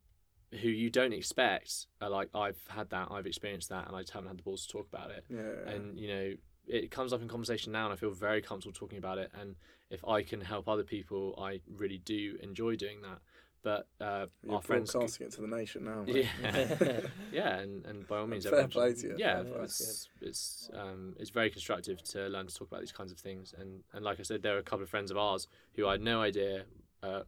who 0.62 0.68
you 0.68 0.88
don't 0.88 1.12
expect 1.12 1.86
are 2.00 2.08
like 2.08 2.30
I've 2.34 2.58
had 2.68 2.88
that 2.90 3.08
I've 3.10 3.26
experienced 3.26 3.68
that 3.68 3.86
and 3.86 3.94
I 3.94 4.00
just 4.00 4.12
haven't 4.14 4.28
had 4.28 4.38
the 4.38 4.42
balls 4.42 4.66
to 4.66 4.72
talk 4.72 4.88
about 4.90 5.10
it 5.10 5.24
Yeah. 5.28 5.70
and 5.70 5.98
you 5.98 6.08
know 6.08 6.32
it 6.66 6.90
comes 6.90 7.12
up 7.12 7.20
in 7.22 7.28
conversation 7.28 7.70
now 7.72 7.84
and 7.84 7.92
I 7.92 7.96
feel 7.96 8.10
very 8.10 8.40
comfortable 8.42 8.72
talking 8.72 8.98
about 8.98 9.18
it 9.18 9.30
and 9.38 9.54
if 9.90 10.04
I 10.06 10.22
can 10.22 10.40
help 10.40 10.68
other 10.68 10.84
people 10.84 11.34
I 11.38 11.60
really 11.76 11.98
do 11.98 12.38
enjoy 12.42 12.76
doing 12.76 13.02
that 13.02 13.18
but 13.62 13.86
uh, 14.00 14.26
You're 14.42 14.54
our 14.56 14.62
friends. 14.62 14.92
broadcasting 14.92 15.26
it 15.26 15.32
to 15.34 15.40
the 15.42 15.46
nation 15.48 15.84
now. 15.84 16.02
mate. 16.06 16.26
Yeah, 16.42 17.00
yeah, 17.32 17.58
and, 17.58 17.84
and 17.86 18.06
by 18.08 18.18
all 18.18 18.26
means, 18.26 18.46
Fair 18.46 18.68
play 18.68 18.94
to 18.94 19.06
you. 19.08 19.14
Yeah, 19.18 19.42
Fair 19.42 19.44
play. 19.52 19.62
it's 19.64 20.08
it's 20.20 20.70
um, 20.74 21.14
it's 21.18 21.30
very 21.30 21.50
constructive 21.50 22.02
to 22.04 22.28
learn 22.28 22.46
to 22.46 22.54
talk 22.54 22.68
about 22.68 22.80
these 22.80 22.92
kinds 22.92 23.12
of 23.12 23.18
things, 23.18 23.54
and, 23.58 23.82
and 23.92 24.04
like 24.04 24.20
I 24.20 24.22
said, 24.22 24.42
there 24.42 24.54
are 24.56 24.58
a 24.58 24.62
couple 24.62 24.82
of 24.84 24.90
friends 24.90 25.10
of 25.10 25.16
ours 25.16 25.48
who 25.74 25.86
I 25.86 25.92
had 25.92 26.00
no 26.02 26.20
idea 26.22 26.64
uh, 27.02 27.22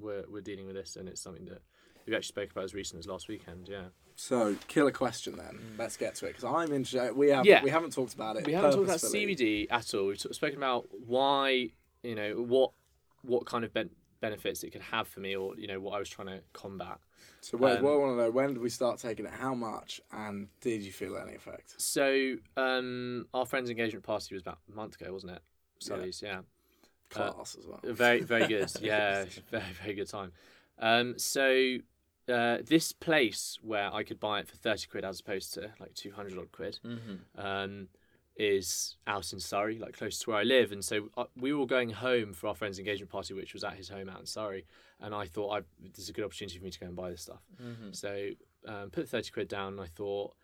were 0.00 0.24
were 0.28 0.40
dealing 0.40 0.66
with 0.66 0.76
this, 0.76 0.96
and 0.96 1.08
it's 1.08 1.20
something 1.20 1.44
that 1.46 1.62
we 2.06 2.14
actually 2.14 2.26
spoke 2.28 2.50
about 2.50 2.64
as 2.64 2.74
recent 2.74 2.98
as 3.00 3.06
last 3.06 3.26
weekend. 3.28 3.68
Yeah, 3.68 3.86
So, 4.14 4.56
killer 4.68 4.92
question 4.92 5.36
then. 5.36 5.58
Let's 5.76 5.96
get 5.96 6.14
to 6.16 6.26
it 6.26 6.36
because 6.36 6.44
I'm 6.44 6.72
interested. 6.72 7.16
We 7.16 7.30
have 7.30 7.44
Yeah. 7.44 7.62
we 7.64 7.70
haven't 7.70 7.92
talked 7.92 8.14
about 8.14 8.36
it. 8.36 8.46
we 8.46 8.52
haven't 8.52 8.72
talked 8.72 8.84
about. 8.84 8.98
CBD 9.00 9.66
at 9.70 9.92
all. 9.94 10.06
We've 10.06 10.18
t- 10.18 10.32
spoken 10.32 10.56
about 10.56 10.86
why 11.04 11.70
you 12.04 12.14
know 12.14 12.34
what 12.42 12.70
what 13.22 13.44
kind 13.46 13.64
of 13.64 13.72
ben- 13.74 13.90
benefits 14.20 14.62
it 14.62 14.70
could 14.70 14.82
have 14.82 15.06
for 15.08 15.20
me, 15.20 15.36
or 15.36 15.56
you 15.56 15.66
know 15.66 15.80
what 15.80 15.94
I 15.94 15.98
was 15.98 16.08
trying 16.08 16.28
to 16.28 16.40
combat. 16.52 16.98
So, 17.40 17.56
what, 17.58 17.78
Um, 17.78 17.84
what 17.84 17.92
I 17.92 17.96
want 17.96 18.18
to 18.18 18.22
know: 18.24 18.30
when 18.30 18.48
did 18.54 18.58
we 18.62 18.68
start 18.70 18.98
taking 18.98 19.26
it? 19.26 19.32
How 19.32 19.54
much? 19.54 20.00
And 20.12 20.48
did 20.60 20.82
you 20.82 20.92
feel 20.92 21.16
any 21.16 21.34
effect? 21.34 21.80
So 21.80 22.36
um, 22.56 23.26
our 23.34 23.46
friend's 23.46 23.70
engagement 23.70 24.04
party 24.04 24.34
was 24.34 24.42
about 24.42 24.58
a 24.70 24.74
month 24.74 25.00
ago, 25.00 25.12
wasn't 25.12 25.32
it? 25.32 25.42
Sully's, 25.78 26.22
yeah. 26.22 26.40
Class 27.10 27.56
as 27.58 27.66
well. 27.66 27.80
Very, 27.84 28.20
very 28.22 28.46
good. 28.48 28.70
yeah, 28.80 29.24
very, 29.50 29.64
very 29.82 29.94
good 29.94 30.08
time. 30.08 30.32
Um, 30.78 31.18
so 31.18 31.76
uh, 32.28 32.58
this 32.64 32.92
place 32.92 33.58
where 33.62 33.92
I 33.94 34.02
could 34.02 34.18
buy 34.18 34.40
it 34.40 34.48
for 34.48 34.56
thirty 34.56 34.86
quid 34.88 35.04
as 35.04 35.20
opposed 35.20 35.54
to 35.54 35.72
like 35.78 35.94
two 35.94 36.10
hundred 36.10 36.36
odd 36.38 36.50
quid 36.52 36.78
Mm-hmm. 36.84 37.40
um, 37.40 37.88
is 38.36 38.96
out 39.06 39.32
in 39.32 39.40
Surrey, 39.40 39.78
like 39.78 39.96
close 39.96 40.18
to 40.20 40.30
where 40.30 40.38
I 40.38 40.42
live. 40.42 40.72
And 40.72 40.84
so 40.84 41.08
uh, 41.16 41.24
we 41.36 41.52
were 41.52 41.60
all 41.60 41.66
going 41.66 41.90
home 41.90 42.32
for 42.32 42.48
our 42.48 42.54
friend's 42.54 42.78
engagement 42.78 43.10
party, 43.10 43.34
which 43.34 43.54
was 43.54 43.64
at 43.64 43.74
his 43.74 43.88
home 43.88 44.08
out 44.08 44.20
in 44.20 44.26
Surrey. 44.26 44.66
And 45.00 45.14
I 45.14 45.26
thought 45.26 45.50
I, 45.50 45.60
this 45.80 46.04
is 46.04 46.08
a 46.10 46.12
good 46.12 46.24
opportunity 46.24 46.58
for 46.58 46.64
me 46.64 46.70
to 46.70 46.78
go 46.78 46.86
and 46.86 46.96
buy 46.96 47.10
this 47.10 47.22
stuff. 47.22 47.42
Mm-hmm. 47.62 47.92
So 47.92 48.28
um, 48.66 48.90
put 48.90 49.08
thirty 49.08 49.30
quid 49.30 49.48
down. 49.48 49.74
And 49.74 49.80
I 49.80 49.86
thought 49.86 50.34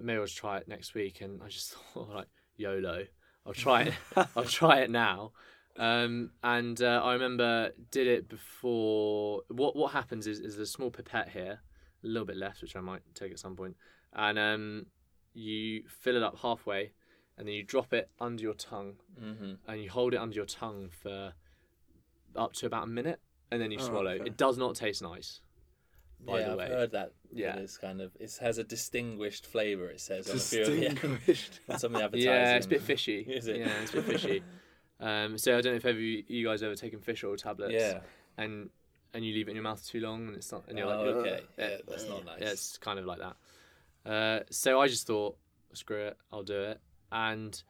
maybe 0.00 0.18
I'll 0.18 0.24
just 0.24 0.38
try 0.38 0.58
it 0.58 0.68
next 0.68 0.94
week. 0.94 1.20
And 1.20 1.42
I 1.42 1.48
just 1.48 1.74
thought 1.94 2.10
like 2.10 2.28
YOLO, 2.56 3.04
I'll 3.46 3.52
try 3.52 3.82
it. 3.82 3.94
I'll 4.36 4.44
try 4.44 4.80
it 4.80 4.90
now. 4.90 5.32
Um, 5.76 6.30
and 6.44 6.80
uh, 6.80 7.00
I 7.02 7.14
remember 7.14 7.70
did 7.90 8.06
it 8.06 8.28
before. 8.28 9.42
What 9.48 9.74
what 9.74 9.92
happens 9.92 10.26
is 10.26 10.38
is 10.38 10.56
there's 10.56 10.68
a 10.68 10.72
small 10.72 10.90
pipette 10.90 11.30
here, 11.30 11.60
a 12.04 12.06
little 12.06 12.26
bit 12.26 12.36
left, 12.36 12.62
which 12.62 12.76
I 12.76 12.80
might 12.80 13.02
take 13.14 13.32
at 13.32 13.40
some 13.40 13.56
point, 13.56 13.76
and 14.12 14.38
um, 14.38 14.86
you 15.34 15.82
fill 15.88 16.16
it 16.16 16.22
up 16.22 16.38
halfway, 16.38 16.92
and 17.36 17.46
then 17.46 17.54
you 17.54 17.62
drop 17.62 17.92
it 17.92 18.08
under 18.20 18.42
your 18.42 18.54
tongue, 18.54 18.94
Mm-hmm. 19.22 19.52
and 19.68 19.82
you 19.82 19.90
hold 19.90 20.14
it 20.14 20.18
under 20.18 20.34
your 20.34 20.46
tongue 20.46 20.88
for 21.02 21.32
up 22.36 22.52
to 22.54 22.66
about 22.66 22.84
a 22.84 22.86
minute, 22.86 23.20
and 23.50 23.60
then 23.60 23.70
you 23.70 23.78
Oh, 23.80 23.84
swallow. 23.86 24.10
okay. 24.12 24.24
It 24.26 24.36
does 24.36 24.58
not 24.58 24.74
taste 24.76 25.02
nice. 25.02 25.40
By 26.24 26.40
yeah, 26.40 26.54
the 26.54 26.62
I've 26.62 26.68
heard 26.68 26.90
that. 26.92 27.12
Yeah. 27.32 27.56
it's 27.56 27.76
kind 27.76 28.00
of 28.00 28.12
it 28.18 28.38
has 28.40 28.56
a 28.58 28.64
distinguished 28.64 29.44
flavour. 29.46 29.90
It 29.90 30.00
says 30.00 30.30
on 30.30 30.36
a 30.36 30.38
few 30.38 30.62
of 30.62 30.66
the- 30.68 30.88
Distinguished. 30.88 31.60
on 31.68 31.78
some 31.78 31.94
of 31.94 31.98
the 31.98 32.04
advertising. 32.04 32.30
yeah, 32.32 32.56
it's 32.56 32.66
a 32.66 32.68
bit 32.70 32.82
fishy. 32.82 33.20
Is 33.28 33.46
it? 33.46 33.56
Yeah, 33.58 33.68
it's 33.82 33.90
a 33.92 33.96
bit 33.96 34.04
fishy. 34.06 34.42
Um, 35.00 35.36
so 35.36 35.58
I 35.58 35.60
don't 35.60 35.72
know 35.72 35.76
if 35.76 35.84
ever 35.84 35.98
you, 35.98 36.22
you 36.28 36.46
guys 36.46 36.62
ever 36.62 36.76
taken 36.76 37.00
fish 37.00 37.24
oil 37.24 37.36
tablets. 37.36 37.74
Yeah. 37.74 38.00
and 38.38 38.70
and 39.12 39.24
you 39.24 39.34
leave 39.34 39.48
it 39.48 39.50
in 39.50 39.56
your 39.56 39.62
mouth 39.64 39.84
too 39.86 40.00
long 40.00 40.26
and 40.28 40.36
it's 40.36 40.50
not 40.50 40.64
and 40.68 40.78
you're 40.78 40.86
Oh, 40.88 41.02
like 41.04 41.14
okay. 41.16 41.40
Yeah, 41.58 41.76
that's 41.86 42.08
not 42.08 42.24
nice. 42.24 42.38
yeah, 42.40 42.48
it's 42.48 42.78
kind 42.78 42.98
of 42.98 43.04
like 43.04 43.18
that 43.18 43.36
uh, 44.06 44.40
so 44.50 44.80
i 44.80 44.86
just 44.86 45.06
thought 45.06 45.36
screw 45.72 46.06
it 46.06 46.16
i'll 46.32 46.42
do 46.42 46.60
it. 46.60 46.80
And 47.10 47.62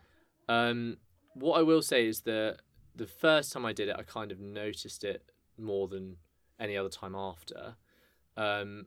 um, 0.48 0.98
what 1.34 1.58
i 1.58 1.62
will 1.62 1.82
say 1.82 2.06
is 2.06 2.20
that 2.22 2.58
the 2.94 3.06
first 3.06 3.52
time 3.52 3.64
i 3.64 3.72
did 3.72 3.88
it 3.88 3.96
i 3.98 4.02
kind 4.02 4.32
of 4.32 4.40
noticed 4.40 5.04
it 5.04 5.22
more 5.58 5.88
than 5.88 6.16
any 6.60 6.76
other 6.76 6.88
time 6.88 7.14
after. 7.14 7.76
Um, 8.36 8.86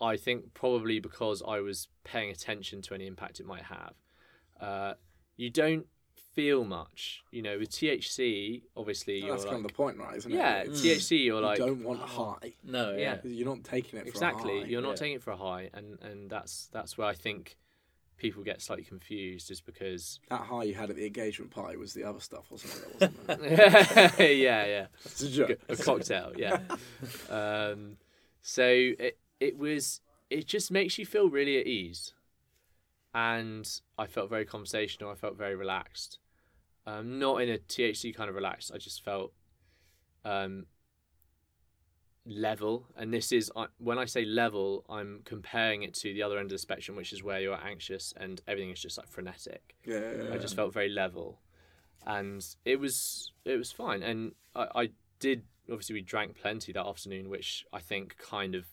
i 0.00 0.16
think 0.16 0.54
probably 0.54 1.00
because 1.00 1.42
i 1.46 1.60
was 1.60 1.88
paying 2.04 2.30
attention 2.30 2.82
to 2.82 2.94
any 2.94 3.06
impact 3.06 3.40
it 3.40 3.46
might 3.46 3.64
have. 3.64 3.94
Uh, 4.60 4.94
you 5.36 5.50
don't 5.50 5.86
feel 6.34 6.64
much 6.64 7.22
you 7.30 7.40
know 7.42 7.58
with 7.58 7.70
thc 7.70 8.62
obviously 8.76 9.20
you're 9.20 9.30
That's 9.30 9.44
like, 9.44 9.52
kind 9.52 9.64
of 9.64 9.70
the 9.70 9.74
point, 9.74 9.98
right? 9.98 10.16
Isn't 10.16 10.32
yeah 10.32 10.58
it? 10.58 10.68
It's- 10.68 10.80
THC 10.82 11.24
you're 11.24 11.36
you 11.36 11.46
like 11.46 11.58
don't 11.58 11.82
want 11.84 12.02
a 12.02 12.06
high. 12.06 12.54
No, 12.64 12.92
yeah. 12.92 13.18
Yeah. 13.22 13.30
You're 13.30 13.48
not 13.48 13.62
taking 13.64 13.98
it 13.98 14.02
for 14.02 14.08
exactly 14.08 14.40
a 14.40 14.42
high. 14.42 14.50
Exactly 14.56 14.72
you're 14.72 14.82
not 14.82 14.88
yeah. 14.90 14.94
taking 14.96 15.14
it 15.16 15.22
for 15.22 15.30
a 15.30 15.36
high 15.36 15.70
and 15.72 15.98
and 16.02 16.30
that's 16.30 16.68
that's 16.72 16.98
where 16.98 17.06
i 17.06 17.14
think 17.14 17.56
people 18.16 18.42
get 18.42 18.62
slightly 18.62 18.84
confused 18.84 19.50
is 19.50 19.60
because 19.60 20.20
That 20.30 20.42
high 20.42 20.62
you 20.64 20.74
had 20.74 20.90
at 20.90 20.96
the 20.96 21.06
engagement 21.06 21.50
party 21.50 21.76
was 21.76 21.94
the 21.94 22.04
other 22.04 22.20
stuff, 22.20 22.50
wasn't 22.50 22.72
it? 22.74 22.98
That 23.26 23.40
wasn't 23.40 24.20
it? 24.20 24.36
yeah 24.38 24.64
yeah 24.66 24.86
It's 25.04 25.22
a 25.22 25.28
joke. 25.30 25.58
a 25.68 25.76
cocktail 25.76 26.32
yeah 26.36 26.58
um 27.30 27.96
so 28.40 28.64
it 28.64 29.18
it 29.40 29.56
was 29.58 30.00
it 30.30 30.46
just 30.46 30.70
makes 30.70 30.98
you 30.98 31.06
feel 31.06 31.28
really 31.28 31.58
at 31.58 31.66
ease 31.66 32.14
and 33.12 33.80
i 33.98 34.06
felt 34.06 34.28
very 34.30 34.44
conversational 34.44 35.10
i 35.10 35.14
felt 35.14 35.36
very 35.36 35.54
relaxed 35.54 36.18
um 36.86 37.18
not 37.18 37.40
in 37.42 37.50
a 37.50 37.58
thc 37.58 38.14
kind 38.14 38.28
of 38.28 38.36
relaxed 38.36 38.70
i 38.74 38.78
just 38.78 39.04
felt 39.04 39.32
um 40.24 40.66
level 42.26 42.86
and 42.96 43.12
this 43.12 43.32
is 43.32 43.52
I- 43.54 43.66
when 43.76 43.98
i 43.98 44.06
say 44.06 44.24
level 44.24 44.84
i'm 44.88 45.20
comparing 45.24 45.82
it 45.82 45.92
to 45.94 46.14
the 46.14 46.22
other 46.22 46.38
end 46.38 46.46
of 46.46 46.52
the 46.52 46.58
spectrum 46.58 46.96
which 46.96 47.12
is 47.12 47.22
where 47.22 47.38
you're 47.38 47.60
anxious 47.62 48.14
and 48.16 48.40
everything 48.48 48.70
is 48.70 48.80
just 48.80 48.96
like 48.96 49.08
frenetic 49.08 49.76
Yeah, 49.84 49.98
yeah, 49.98 50.22
yeah. 50.28 50.34
I 50.34 50.38
just 50.38 50.56
felt 50.56 50.72
very 50.72 50.88
level, 50.88 51.40
and 52.06 52.44
it 52.64 52.80
was 52.80 53.32
it 53.44 53.56
was 53.56 53.72
fine. 53.72 54.02
And 54.02 54.32
I, 54.54 54.68
I 54.74 54.90
did 55.20 55.42
obviously 55.70 55.94
we 55.94 56.02
drank 56.02 56.36
plenty 56.36 56.72
that 56.72 56.86
afternoon, 56.86 57.28
which 57.28 57.66
I 57.72 57.80
think 57.80 58.16
kind 58.18 58.54
of 58.54 58.64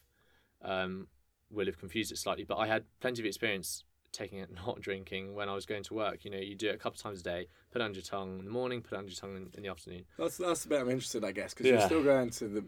um, 0.64 1.08
will 1.50 1.66
have 1.66 1.80
confused 1.80 2.12
it 2.12 2.18
slightly. 2.18 2.46
But 2.46 2.58
I 2.58 2.68
had 2.68 2.86
plenty 3.02 3.22
of 3.22 3.26
experience 3.26 3.84
taking 4.12 4.40
it 4.40 4.50
not 4.66 4.80
drinking 4.82 5.34
when 5.34 5.50
I 5.50 5.54
was 5.54 5.66
going 5.66 5.84
to 5.84 5.94
work. 5.94 6.24
You 6.26 6.32
know, 6.32 6.38
you 6.38 6.56
do 6.56 6.70
it 6.70 6.76
a 6.76 6.78
couple 6.78 6.98
of 6.98 7.02
times 7.02 7.22
a 7.22 7.24
day. 7.24 7.48
Put 7.72 7.82
it 7.82 7.86
under 7.86 7.98
your 7.98 8.04
tongue 8.06 8.40
in 8.40 8.46
the 8.46 8.52
morning. 8.52 8.82
Put 8.82 8.94
it 8.96 9.00
under 9.00 9.10
your 9.12 9.16
tongue 9.20 9.36
in, 9.38 9.50
in 9.56 9.64
the 9.64 9.70
afternoon. 9.70 10.06
That's 10.18 10.38
that's 10.38 10.64
the 10.64 10.70
bit 10.70 10.82
I'm 10.82 10.90
interested, 10.90 11.24
I 11.24 11.32
guess, 11.32 11.54
because 11.54 11.68
you're 11.68 11.82
still 11.82 12.04
going 12.04 12.30
to 12.32 12.48
the 12.48 12.66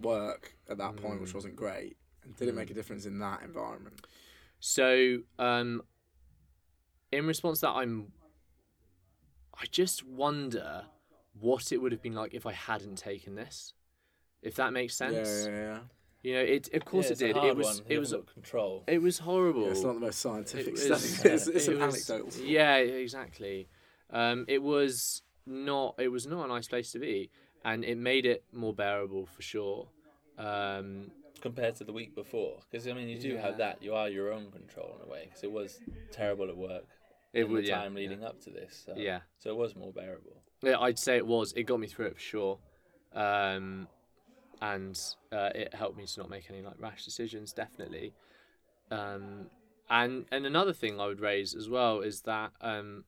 work 0.00 0.54
at 0.68 0.78
that 0.78 0.96
point, 0.96 1.18
Mm. 1.18 1.22
which 1.22 1.34
wasn't 1.34 1.56
great. 1.56 1.96
And 2.24 2.36
did 2.36 2.48
it 2.48 2.54
make 2.54 2.70
a 2.70 2.74
difference 2.74 3.06
in 3.06 3.18
that 3.20 3.42
environment? 3.42 4.00
So, 4.60 5.18
um, 5.38 5.82
in 7.12 7.26
response 7.26 7.60
to 7.60 7.66
that, 7.66 7.72
I'm. 7.76 8.12
I 9.60 9.64
just 9.70 10.04
wonder 10.06 10.84
what 11.40 11.72
it 11.72 11.78
would 11.78 11.90
have 11.92 12.02
been 12.02 12.14
like 12.14 12.32
if 12.34 12.46
I 12.46 12.52
hadn't 12.52 12.96
taken 12.96 13.34
this. 13.34 13.72
If 14.42 14.54
that 14.56 14.72
makes 14.72 14.94
sense. 14.94 15.46
Yeah, 15.46 15.50
yeah, 15.50 15.60
yeah. 15.60 15.78
You 16.22 16.34
know, 16.34 16.40
it 16.40 16.68
of 16.74 16.84
course 16.84 17.06
Yeah, 17.06 17.10
it 17.10 17.12
it's 17.12 17.22
a 17.22 17.26
did. 17.28 17.36
hard 17.36 17.48
It 17.48 17.56
was 17.56 17.66
one. 17.66 17.76
it 17.88 17.98
was 17.98 18.10
haven't 18.10 18.32
control. 18.34 18.84
it 18.88 19.00
was 19.02 19.18
horrible. 19.20 19.62
Yeah, 19.64 19.70
It's 19.70 19.82
not 19.82 19.94
the 19.94 20.00
most 20.00 20.18
scientific 20.20 20.74
It 20.74 20.78
study. 20.78 20.90
was- 20.92 21.24
It's, 21.24 21.46
it's 21.46 21.68
it 21.68 21.74
an 21.76 21.80
was- 21.86 22.10
anecdotal. 22.10 22.44
Yeah, 22.44 22.76
exactly. 22.76 23.68
Um, 24.10 24.44
it 24.48 24.62
was 24.62 25.22
not. 25.46 25.94
It 25.98 26.08
was 26.08 26.26
not 26.26 26.44
a 26.46 26.48
nice 26.48 26.66
place 26.68 26.90
to 26.92 26.98
be, 26.98 27.30
and 27.64 27.84
it 27.84 27.96
made 27.96 28.26
it 28.26 28.42
more 28.52 28.74
bearable 28.74 29.26
for 29.26 29.42
sure. 29.42 29.88
Um, 30.38 31.10
compared 31.40 31.76
to 31.76 31.84
the 31.84 31.92
week 31.92 32.14
before. 32.14 32.58
Because 32.70 32.88
I 32.88 32.92
mean, 32.94 33.08
you 33.08 33.18
do 33.18 33.28
Yeah. 33.34 33.42
have 33.42 33.58
that. 33.58 33.82
You 33.82 33.94
are 33.94 34.08
your 34.08 34.32
own 34.32 34.50
control 34.50 34.96
in 35.00 35.08
a 35.08 35.10
way. 35.10 35.24
Because 35.26 35.44
it 35.44 35.52
was 35.52 35.78
terrible 36.10 36.48
at 36.48 36.56
work. 36.56 36.84
it 37.32 37.48
was 37.48 37.62
the 37.64 37.68
yeah, 37.68 37.78
time 37.82 37.94
leading 37.94 38.24
up 38.24 38.40
to 38.40 38.50
this. 38.50 38.82
So. 38.86 38.94
yeah. 38.96 39.20
So 39.38 39.50
it 39.50 39.56
was 39.56 39.76
more 39.76 39.92
bearable. 39.92 40.42
Yeah, 40.62 40.78
I'd 40.80 40.98
say 40.98 41.16
it 41.16 41.26
was. 41.26 41.52
It 41.52 41.64
got 41.64 41.78
me 41.78 41.86
through 41.86 42.06
it 42.06 42.14
for 42.14 42.20
sure, 42.20 42.58
um, 43.14 43.86
and 44.60 44.98
uh, 45.32 45.50
it 45.54 45.74
helped 45.74 45.96
me 45.96 46.06
to 46.06 46.20
not 46.20 46.30
make 46.30 46.50
any 46.50 46.62
like 46.62 46.74
rash 46.78 47.04
decisions. 47.04 47.52
Definitely, 47.52 48.12
um, 48.90 49.46
and 49.90 50.26
and 50.32 50.46
another 50.46 50.72
thing 50.72 51.00
I 51.00 51.06
would 51.06 51.20
raise 51.20 51.54
as 51.54 51.68
well 51.68 52.00
is 52.00 52.22
that 52.22 52.52
um, 52.60 53.04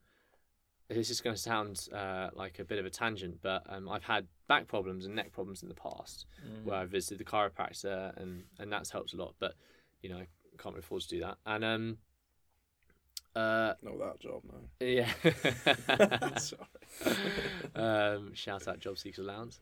this 0.88 1.10
is 1.10 1.20
going 1.20 1.36
to 1.36 1.40
sound 1.40 1.88
uh, 1.94 2.30
like 2.34 2.58
a 2.58 2.64
bit 2.64 2.78
of 2.78 2.86
a 2.86 2.90
tangent, 2.90 3.38
but 3.42 3.62
um, 3.68 3.88
I've 3.88 4.04
had 4.04 4.26
back 4.48 4.66
problems 4.66 5.06
and 5.06 5.14
neck 5.14 5.32
problems 5.32 5.62
in 5.62 5.68
the 5.68 5.74
past 5.74 6.26
where 6.64 6.76
I 6.76 6.84
visited 6.86 7.18
the 7.18 7.24
chiropractor, 7.24 8.16
and 8.20 8.44
and 8.58 8.72
that's 8.72 8.90
helped 8.90 9.12
a 9.12 9.16
lot. 9.16 9.34
But 9.38 9.54
you 10.02 10.10
know, 10.10 10.16
I 10.16 10.26
can't 10.58 10.74
really 10.74 10.80
afford 10.80 11.02
to 11.02 11.08
do 11.08 11.20
that, 11.20 11.38
and 11.46 11.64
um, 11.64 11.98
uh, 13.36 13.74
Not 13.82 13.98
that 13.98 14.20
job, 14.20 14.42
no. 14.44 14.86
yeah. 14.86 15.10
Sorry. 16.38 17.16
um, 17.74 18.34
shout 18.34 18.66
out 18.68 18.78
Job 18.80 18.98
Seekers 18.98 19.24
Allowance. 19.24 19.60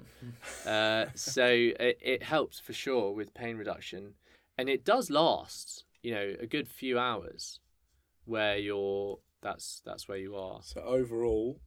Uh, 0.66 1.06
so 1.14 1.46
it, 1.46 1.98
it 2.00 2.22
helps 2.22 2.58
for 2.60 2.72
sure 2.72 3.12
with 3.12 3.34
pain 3.34 3.56
reduction, 3.56 4.14
and 4.56 4.68
it 4.68 4.84
does 4.84 5.10
last. 5.10 5.84
You 6.02 6.14
know, 6.14 6.34
a 6.40 6.46
good 6.46 6.68
few 6.68 6.98
hours, 6.98 7.60
where 8.24 8.56
you're. 8.56 9.18
That's 9.42 9.82
that's 9.84 10.08
where 10.08 10.18
you 10.18 10.36
are. 10.36 10.60
So 10.62 10.80
overall, 10.80 11.60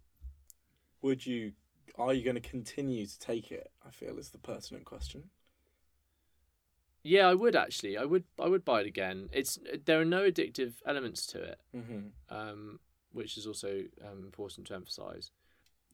would 1.02 1.26
you? 1.26 1.52
Are 1.98 2.14
you 2.14 2.24
going 2.24 2.36
to 2.42 2.42
continue 2.50 3.06
to 3.06 3.20
take 3.20 3.52
it? 3.52 3.70
I 3.86 3.92
feel 3.92 4.18
is 4.18 4.30
the 4.30 4.38
pertinent 4.38 4.86
question. 4.86 5.24
Yeah, 7.04 7.28
I 7.28 7.34
would 7.34 7.56
actually. 7.56 7.98
I 7.98 8.06
would. 8.06 8.24
I 8.40 8.48
would 8.48 8.64
buy 8.64 8.82
it 8.82 8.88
again. 8.88 9.30
It's 9.32 9.58
there 9.86 10.00
are 10.00 10.06
no 10.06 10.22
addictive 10.30 10.74
elements 10.86 11.26
to 11.28 11.42
it, 11.42 11.60
Mm-hmm. 11.76 12.00
um, 12.36 12.80
which 13.12 13.38
is 13.38 13.48
also 13.48 13.82
um, 14.06 14.24
important 14.24 14.68
to 14.68 14.76
emphasise. 14.76 15.32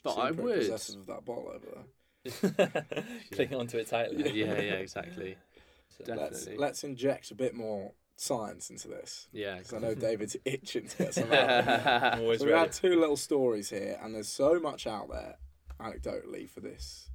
But 0.04 0.18
I 0.18 0.32
would. 0.32 0.60
possessive 0.60 1.00
of 1.02 1.06
that 1.08 1.26
bottle 1.26 1.52
over 1.56 1.66
there. 1.72 2.86
Cling 3.32 3.54
onto 3.56 3.78
it 3.78 3.88
tightly. 3.88 4.32
yeah, 4.40 4.54
yeah, 4.60 4.74
exactly. 4.74 5.38
So- 5.90 6.14
Let's 6.14 6.48
let's 6.58 6.84
inject 6.84 7.32
a 7.32 7.36
bit 7.36 7.56
more 7.56 7.94
science 8.18 8.70
into 8.70 8.88
this 8.90 9.28
Yeah. 9.32 9.56
because 9.58 9.74
I 9.74 9.80
know 9.80 9.96
David's 10.08 10.36
itching 10.44 10.88
to 10.90 10.98
get 10.98 11.14
some 11.14 11.32
out. 11.32 12.20
Always 12.20 12.40
So 12.40 12.46
we 12.46 12.52
ready. 12.52 12.66
had 12.66 12.72
two 12.74 13.00
little 13.00 13.16
stories 13.16 13.70
here, 13.70 13.98
and 14.04 14.14
there's 14.14 14.28
so 14.28 14.60
much 14.60 14.86
out 14.86 15.10
there, 15.10 15.38
anecdotally, 15.80 16.50
for 16.50 16.60
this 16.60 17.10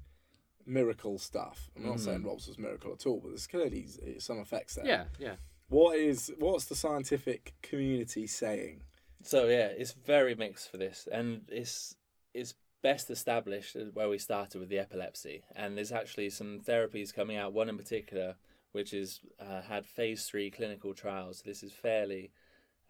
miracle 0.66 1.18
stuff. 1.18 1.70
I'm 1.76 1.84
not 1.84 1.96
Mhm. 1.96 2.00
saying 2.00 2.22
Rob's 2.24 2.46
was 2.48 2.58
miracle 2.58 2.92
at 2.92 3.06
all, 3.06 3.20
but 3.20 3.28
there's 3.28 3.46
clearly 3.46 3.86
some 4.18 4.38
effects 4.38 4.74
there. 4.76 4.86
yeah, 4.86 5.04
yeah. 5.18 5.36
What 5.68 5.96
is 5.98 6.32
what's 6.38 6.66
the 6.66 6.74
scientific 6.76 7.54
community 7.62 8.26
saying? 8.26 8.82
So 9.22 9.46
yeah, 9.48 9.68
it's 9.68 9.92
very 9.92 10.34
mixed 10.34 10.70
for 10.70 10.76
this, 10.76 11.08
and 11.10 11.48
it's 11.50 11.96
it's 12.34 12.54
best 12.82 13.10
established 13.10 13.76
where 13.94 14.08
we 14.08 14.18
started 14.18 14.58
with 14.58 14.68
the 14.68 14.78
epilepsy, 14.78 15.44
and 15.54 15.76
there's 15.76 15.92
actually 15.92 16.28
some 16.30 16.60
therapies 16.60 17.14
coming 17.14 17.36
out. 17.36 17.52
One 17.52 17.68
in 17.68 17.76
particular, 17.78 18.36
which 18.72 18.92
is 18.92 19.20
uh, 19.38 19.62
had 19.62 19.86
phase 19.86 20.26
three 20.26 20.50
clinical 20.50 20.92
trials. 20.92 21.42
This 21.42 21.62
is 21.62 21.72
fairly 21.72 22.32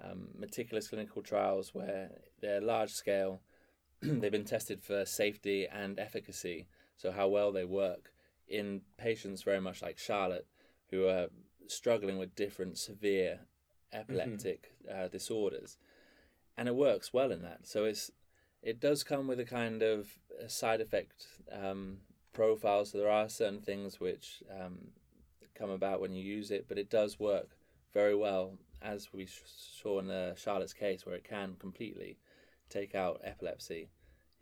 um, 0.00 0.30
meticulous 0.34 0.88
clinical 0.88 1.22
trials 1.22 1.74
where 1.74 2.10
they're 2.40 2.60
large 2.60 2.90
scale. 2.92 3.42
They've 4.00 4.32
been 4.32 4.44
tested 4.44 4.82
for 4.82 5.04
safety 5.04 5.68
and 5.68 6.00
efficacy, 6.00 6.66
so 7.02 7.10
how 7.10 7.28
well 7.28 7.50
they 7.50 7.64
work 7.64 8.12
in 8.48 8.82
patients 8.96 9.42
very 9.42 9.60
much 9.60 9.82
like 9.82 9.98
Charlotte, 9.98 10.46
who 10.90 11.06
are 11.06 11.26
struggling 11.66 12.18
with 12.18 12.36
different 12.36 12.78
severe 12.78 13.40
epileptic 13.92 14.72
uh, 14.90 15.08
disorders 15.08 15.76
and 16.56 16.68
it 16.68 16.74
works 16.74 17.12
well 17.12 17.32
in 17.32 17.42
that. 17.42 17.66
So 17.66 17.84
it's 17.84 18.10
it 18.62 18.80
does 18.80 19.02
come 19.02 19.26
with 19.26 19.40
a 19.40 19.44
kind 19.44 19.82
of 19.82 20.06
a 20.40 20.48
side 20.48 20.80
effect 20.80 21.26
um, 21.50 21.98
profile. 22.32 22.84
So 22.84 22.98
there 22.98 23.10
are 23.10 23.28
certain 23.28 23.60
things 23.60 23.98
which 23.98 24.42
um, 24.48 24.78
come 25.54 25.70
about 25.70 26.00
when 26.00 26.14
you 26.14 26.22
use 26.22 26.50
it, 26.50 26.66
but 26.68 26.78
it 26.78 26.88
does 26.88 27.18
work 27.18 27.56
very 27.92 28.14
well, 28.14 28.52
as 28.80 29.12
we 29.12 29.26
sh- 29.26 29.42
saw 29.44 29.98
in 29.98 30.10
uh, 30.10 30.36
Charlotte's 30.36 30.72
case, 30.72 31.04
where 31.04 31.16
it 31.16 31.24
can 31.24 31.56
completely 31.58 32.18
take 32.68 32.94
out 32.94 33.20
epilepsy 33.24 33.88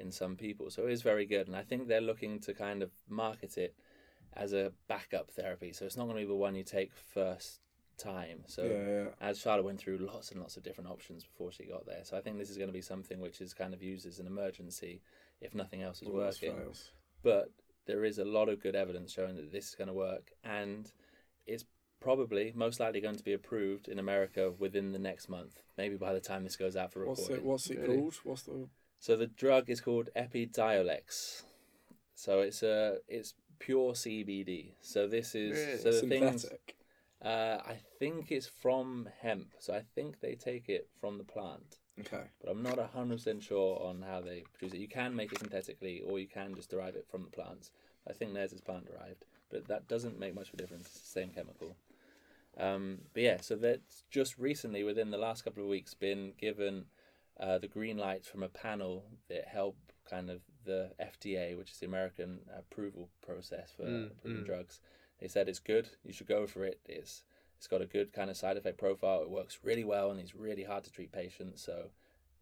in 0.00 0.10
some 0.10 0.36
people. 0.36 0.70
So 0.70 0.86
it 0.86 0.92
is 0.92 1.02
very 1.02 1.26
good, 1.26 1.46
and 1.46 1.56
I 1.56 1.62
think 1.62 1.88
they're 1.88 2.00
looking 2.00 2.40
to 2.40 2.54
kind 2.54 2.82
of 2.82 2.90
market 3.08 3.58
it 3.58 3.74
as 4.34 4.52
a 4.52 4.72
backup 4.88 5.30
therapy. 5.30 5.72
So 5.72 5.84
it's 5.84 5.96
not 5.96 6.04
going 6.04 6.16
to 6.16 6.22
be 6.22 6.28
the 6.28 6.34
one 6.34 6.54
you 6.54 6.64
take 6.64 6.92
first 6.94 7.60
time. 7.98 8.42
So 8.46 8.62
yeah, 8.64 8.92
yeah. 8.92 9.04
as 9.20 9.38
Charlotte 9.38 9.64
went 9.64 9.78
through 9.78 9.98
lots 9.98 10.30
and 10.30 10.40
lots 10.40 10.56
of 10.56 10.62
different 10.62 10.90
options 10.90 11.24
before 11.24 11.52
she 11.52 11.64
got 11.64 11.86
there. 11.86 12.00
So 12.04 12.16
I 12.16 12.20
think 12.20 12.38
this 12.38 12.50
is 12.50 12.56
going 12.56 12.68
to 12.68 12.72
be 12.72 12.80
something 12.82 13.20
which 13.20 13.40
is 13.40 13.52
kind 13.54 13.74
of 13.74 13.82
used 13.82 14.06
as 14.06 14.18
an 14.18 14.26
emergency 14.26 15.02
if 15.40 15.54
nothing 15.54 15.82
else 15.82 16.02
is 16.02 16.08
All 16.08 16.14
working. 16.14 16.54
But 17.22 17.50
there 17.86 18.04
is 18.04 18.18
a 18.18 18.24
lot 18.24 18.48
of 18.48 18.62
good 18.62 18.74
evidence 18.74 19.12
showing 19.12 19.36
that 19.36 19.52
this 19.52 19.68
is 19.68 19.74
going 19.74 19.88
to 19.88 19.94
work, 19.94 20.32
and 20.44 20.90
it's 21.46 21.64
probably 22.00 22.52
most 22.54 22.80
likely 22.80 23.00
going 23.00 23.16
to 23.16 23.24
be 23.24 23.34
approved 23.34 23.88
in 23.88 23.98
America 23.98 24.52
within 24.58 24.92
the 24.92 24.98
next 24.98 25.28
month. 25.28 25.62
Maybe 25.76 25.96
by 25.96 26.12
the 26.14 26.20
time 26.20 26.44
this 26.44 26.56
goes 26.56 26.76
out 26.76 26.92
for 26.92 27.04
What's 27.04 27.20
recording. 27.22 27.44
it? 27.44 27.48
What's 27.48 27.70
it 27.70 27.78
Really? 27.78 27.96
called? 27.96 28.14
What's 28.24 28.42
the? 28.42 28.68
So 29.00 29.16
the 29.16 29.26
drug 29.26 29.70
is 29.70 29.80
called 29.80 30.10
Epidiolex. 30.14 31.42
So 32.14 32.40
it's 32.40 32.62
a 32.62 32.98
it's 33.08 33.34
pure 33.58 33.94
CBD. 33.94 34.74
So 34.82 35.08
this 35.08 35.34
is 35.34 35.56
Really? 35.56 35.78
so 35.78 35.90
the 36.00 36.06
things. 36.08 36.46
Uh, 37.22 37.58
I 37.66 37.78
think 37.98 38.30
it's 38.32 38.46
from 38.46 39.08
hemp, 39.20 39.48
so 39.58 39.74
I 39.74 39.82
think 39.94 40.20
they 40.20 40.34
take 40.34 40.70
it 40.70 40.88
from 41.02 41.18
the 41.18 41.24
plant, 41.24 41.76
Okay. 42.00 42.24
but 42.40 42.50
I'm 42.50 42.62
not 42.62 42.78
hundred 42.94 43.16
percent 43.16 43.42
sure 43.42 43.78
on 43.82 44.00
how 44.00 44.22
they 44.22 44.44
produce 44.54 44.72
it. 44.74 44.80
You 44.80 44.88
can 44.88 45.14
make 45.14 45.30
it 45.30 45.38
synthetically, 45.40 46.00
or 46.00 46.18
you 46.18 46.26
can 46.26 46.54
just 46.54 46.70
derive 46.70 46.96
it 46.96 47.06
from 47.10 47.24
the 47.24 47.30
plants. 47.30 47.72
I 48.08 48.14
think 48.14 48.32
theirs 48.32 48.54
is 48.54 48.62
plant 48.62 48.86
derived, 48.86 49.26
but 49.50 49.68
that 49.68 49.86
doesn't 49.86 50.18
make 50.18 50.34
much 50.34 50.48
of 50.48 50.54
a 50.54 50.56
difference. 50.56 50.86
It's 50.86 51.00
the 51.00 51.20
same 51.20 51.28
chemical. 51.28 51.76
Um, 52.56 53.02
but 53.12 53.22
yeah, 53.22 53.38
so 53.42 53.54
that's 53.54 54.04
just 54.10 54.38
recently, 54.38 54.82
within 54.82 55.10
the 55.10 55.18
last 55.18 55.44
couple 55.44 55.62
of 55.62 55.68
weeks, 55.68 55.92
been 55.92 56.32
given 56.38 56.86
uh, 57.40 57.58
the 57.58 57.68
green 57.68 57.96
light 57.96 58.24
from 58.24 58.42
a 58.42 58.48
panel 58.48 59.04
that 59.28 59.46
help 59.48 59.76
kind 60.08 60.30
of 60.30 60.40
the 60.64 60.90
FDA, 61.00 61.56
which 61.56 61.70
is 61.70 61.78
the 61.78 61.86
American 61.86 62.40
approval 62.56 63.08
process 63.24 63.72
for 63.76 63.84
Mm, 63.84 64.10
approving 64.10 64.42
mm. 64.42 64.46
drugs. 64.46 64.80
They 65.20 65.28
said 65.28 65.48
it's 65.48 65.58
good. 65.58 65.88
You 66.04 66.12
should 66.12 66.26
go 66.26 66.46
for 66.46 66.64
it. 66.64 66.80
It's 66.86 67.24
it's 67.56 67.66
got 67.66 67.82
a 67.82 67.86
good 67.86 68.12
kind 68.14 68.30
of 68.30 68.36
side 68.38 68.56
effect 68.56 68.78
profile. 68.78 69.20
It 69.22 69.28
works 69.30 69.58
really 69.62 69.84
well, 69.84 70.10
and 70.10 70.18
it's 70.18 70.34
really 70.34 70.64
hard 70.64 70.82
to 70.84 70.90
treat 70.90 71.12
patients. 71.12 71.62
So 71.62 71.90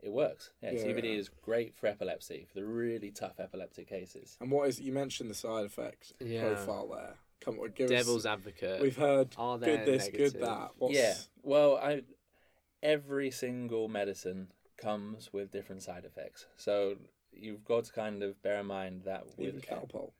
it 0.00 0.12
works. 0.12 0.50
Yeah, 0.62 0.72
Yeah. 0.72 0.84
CBD 0.84 1.16
is 1.18 1.28
great 1.28 1.74
for 1.76 1.88
epilepsy 1.88 2.44
for 2.48 2.54
the 2.54 2.64
really 2.64 3.10
tough 3.10 3.40
epileptic 3.40 3.88
cases. 3.88 4.36
And 4.40 4.50
what 4.50 4.68
is? 4.68 4.80
You 4.80 4.92
mentioned 4.92 5.28
the 5.28 5.34
side 5.34 5.64
effect 5.66 6.12
Yeah. 6.20 6.42
profile 6.54 6.88
there. 6.88 7.14
Come 7.40 7.58
on, 7.60 7.70
give 7.74 7.88
Devil's 7.88 8.26
us. 8.26 8.32
advocate. 8.32 8.80
We've 8.80 8.96
heard 8.96 9.34
Are 9.36 9.58
good 9.58 9.84
this, 9.86 10.04
negative? 10.06 10.32
good 10.34 10.42
that. 10.42 10.70
What's, 10.78 10.94
Yeah. 10.94 11.14
Well, 11.42 11.76
I 11.78 12.02
every 12.82 13.30
single 13.30 13.88
medicine 13.88 14.52
comes 14.78 15.30
with 15.32 15.50
different 15.52 15.82
side 15.82 16.04
effects. 16.04 16.46
So 16.56 16.96
you've 17.32 17.64
got 17.64 17.84
to 17.84 17.92
kind 17.92 18.22
of 18.22 18.40
bear 18.42 18.60
in 18.60 18.66
mind 18.66 19.02
that 19.04 19.26
with 19.36 19.48
Even 19.48 19.60
Calpol. 19.60 20.12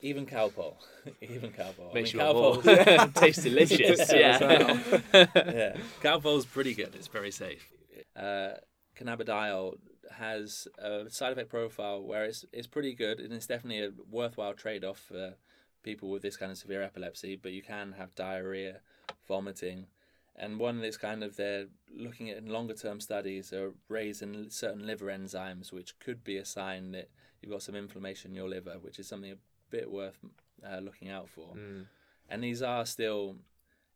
even 0.00 0.26
Calpol, 0.26 0.76
even 1.20 1.50
Calpol. 1.52 1.92
Makes 1.94 2.14
I 2.14 2.18
you 2.18 2.24
mean, 2.24 2.34
want 2.42 2.64
Calpol- 2.64 2.96
more. 2.98 3.22
Tastes 3.22 3.42
delicious. 3.44 4.12
Yeah. 4.12 4.38
yeah. 5.12 5.26
yeah, 5.34 5.76
Calpol's 6.02 6.46
pretty 6.46 6.74
good. 6.74 6.94
It's 6.94 7.08
very 7.08 7.30
safe. 7.30 7.68
Uh, 8.16 8.52
cannabidiol 8.98 9.74
has 10.18 10.68
a 10.78 11.08
side 11.08 11.32
effect 11.32 11.48
profile 11.48 12.02
where 12.02 12.24
it's 12.24 12.44
it's 12.52 12.66
pretty 12.66 12.94
good 12.94 13.18
and 13.20 13.32
it's 13.32 13.46
definitely 13.46 13.82
a 13.84 13.90
worthwhile 14.10 14.52
trade 14.54 14.84
off 14.84 14.98
for 14.98 15.34
people 15.82 16.10
with 16.10 16.22
this 16.22 16.36
kind 16.36 16.52
of 16.52 16.58
severe 16.58 16.82
epilepsy. 16.82 17.36
But 17.36 17.52
you 17.52 17.62
can 17.62 17.92
have 17.92 18.14
diarrhea, 18.14 18.80
vomiting, 19.26 19.86
and 20.36 20.58
one 20.58 20.80
that's 20.80 20.96
kind 20.96 21.22
of 21.22 21.36
they're 21.36 21.66
looking 21.94 22.30
at 22.30 22.38
in 22.38 22.46
longer 22.46 22.74
term 22.74 23.00
studies 23.00 23.52
are 23.52 23.72
raising 23.88 24.48
certain 24.50 24.86
liver 24.86 25.06
enzymes, 25.06 25.72
which 25.72 25.98
could 25.98 26.24
be 26.24 26.36
a 26.36 26.44
sign 26.44 26.92
that 26.92 27.10
you've 27.40 27.52
got 27.52 27.62
some 27.62 27.74
inflammation 27.74 28.30
in 28.30 28.36
your 28.36 28.48
liver, 28.48 28.76
which 28.80 28.98
is 28.98 29.06
something 29.06 29.32
a 29.32 29.36
bit 29.70 29.90
worth 29.90 30.18
uh, 30.66 30.78
looking 30.78 31.10
out 31.10 31.28
for. 31.28 31.54
Mm. 31.54 31.86
And 32.28 32.42
these 32.42 32.62
are 32.62 32.86
still, 32.86 33.36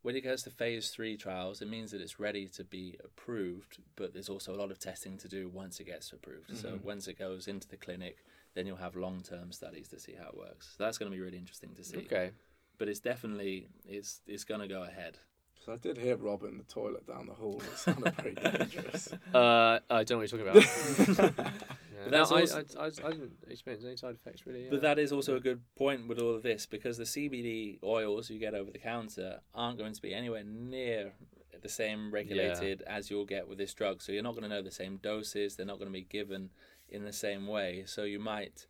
when 0.02 0.14
it 0.14 0.20
goes 0.20 0.42
to 0.42 0.50
phase 0.50 0.90
three 0.90 1.16
trials, 1.16 1.62
it 1.62 1.70
means 1.70 1.90
that 1.92 2.00
it's 2.00 2.20
ready 2.20 2.48
to 2.48 2.64
be 2.64 2.98
approved, 3.02 3.78
but 3.94 4.12
there's 4.12 4.28
also 4.28 4.54
a 4.54 4.58
lot 4.58 4.70
of 4.70 4.78
testing 4.78 5.16
to 5.18 5.28
do 5.28 5.48
once 5.48 5.80
it 5.80 5.84
gets 5.84 6.12
approved. 6.12 6.56
So 6.56 6.78
once 6.82 7.08
it 7.08 7.18
goes 7.18 7.48
into 7.48 7.66
the 7.66 7.76
clinic, 7.76 8.18
then 8.54 8.66
you'll 8.66 8.76
have 8.76 8.96
long 8.96 9.22
term 9.22 9.52
studies 9.52 9.88
to 9.88 9.98
see 9.98 10.14
how 10.18 10.28
it 10.28 10.36
works. 10.36 10.74
So 10.76 10.84
that's 10.84 10.98
going 10.98 11.10
to 11.10 11.16
be 11.16 11.22
really 11.22 11.38
interesting 11.38 11.74
to 11.76 11.84
see. 11.84 11.98
Okay. 11.98 12.32
But 12.78 12.88
it's 12.88 13.00
definitely 13.00 13.68
it's 13.86 14.20
it's 14.26 14.44
going 14.44 14.60
to 14.60 14.68
go 14.68 14.82
ahead. 14.82 15.18
So 15.66 15.72
I 15.72 15.76
did 15.78 15.98
hear 15.98 16.14
Rob 16.16 16.44
in 16.44 16.58
the 16.58 16.64
toilet 16.64 17.08
down 17.08 17.26
the 17.26 17.34
hall. 17.34 17.60
It 17.60 17.76
sounded 17.76 18.16
pretty 18.16 18.40
dangerous. 18.56 19.12
Uh, 19.34 19.80
I 19.90 20.04
don't 20.04 20.10
know 20.10 20.18
what 20.18 20.30
you're 20.30 20.44
talking 20.44 20.48
about. 20.48 21.34
yeah. 21.44 22.08
That's 22.08 22.30
no, 22.30 22.36
I, 22.36 22.40
also- 22.42 22.64
I, 22.78 22.82
I, 22.82 22.86
I 22.86 23.10
didn't 23.10 23.32
experience 23.48 23.84
any 23.84 23.96
side 23.96 24.14
effects 24.14 24.46
really. 24.46 24.68
But 24.70 24.82
that 24.82 25.00
is 25.00 25.10
also 25.10 25.34
a 25.34 25.40
good 25.40 25.62
point 25.76 26.06
with 26.06 26.20
all 26.20 26.36
of 26.36 26.44
this 26.44 26.66
because 26.66 26.98
the 26.98 27.04
CBD 27.04 27.82
oils 27.82 28.30
you 28.30 28.38
get 28.38 28.54
over 28.54 28.70
the 28.70 28.78
counter 28.78 29.40
aren't 29.56 29.76
going 29.76 29.92
to 29.92 30.00
be 30.00 30.14
anywhere 30.14 30.44
near 30.44 31.14
the 31.60 31.68
same 31.68 32.14
regulated 32.14 32.82
as 32.86 33.10
you'll 33.10 33.24
get 33.24 33.48
with 33.48 33.58
this 33.58 33.74
drug. 33.74 34.02
So 34.02 34.12
you're 34.12 34.22
not 34.22 34.34
going 34.36 34.44
to 34.44 34.48
know 34.48 34.62
the 34.62 34.70
same 34.70 34.98
doses. 34.98 35.56
They're 35.56 35.66
not 35.66 35.78
going 35.80 35.88
to 35.88 35.92
be 35.92 36.04
given 36.04 36.50
in 36.88 37.04
the 37.04 37.12
same 37.12 37.48
way. 37.48 37.82
So 37.86 38.04
you 38.04 38.20
might 38.20 38.66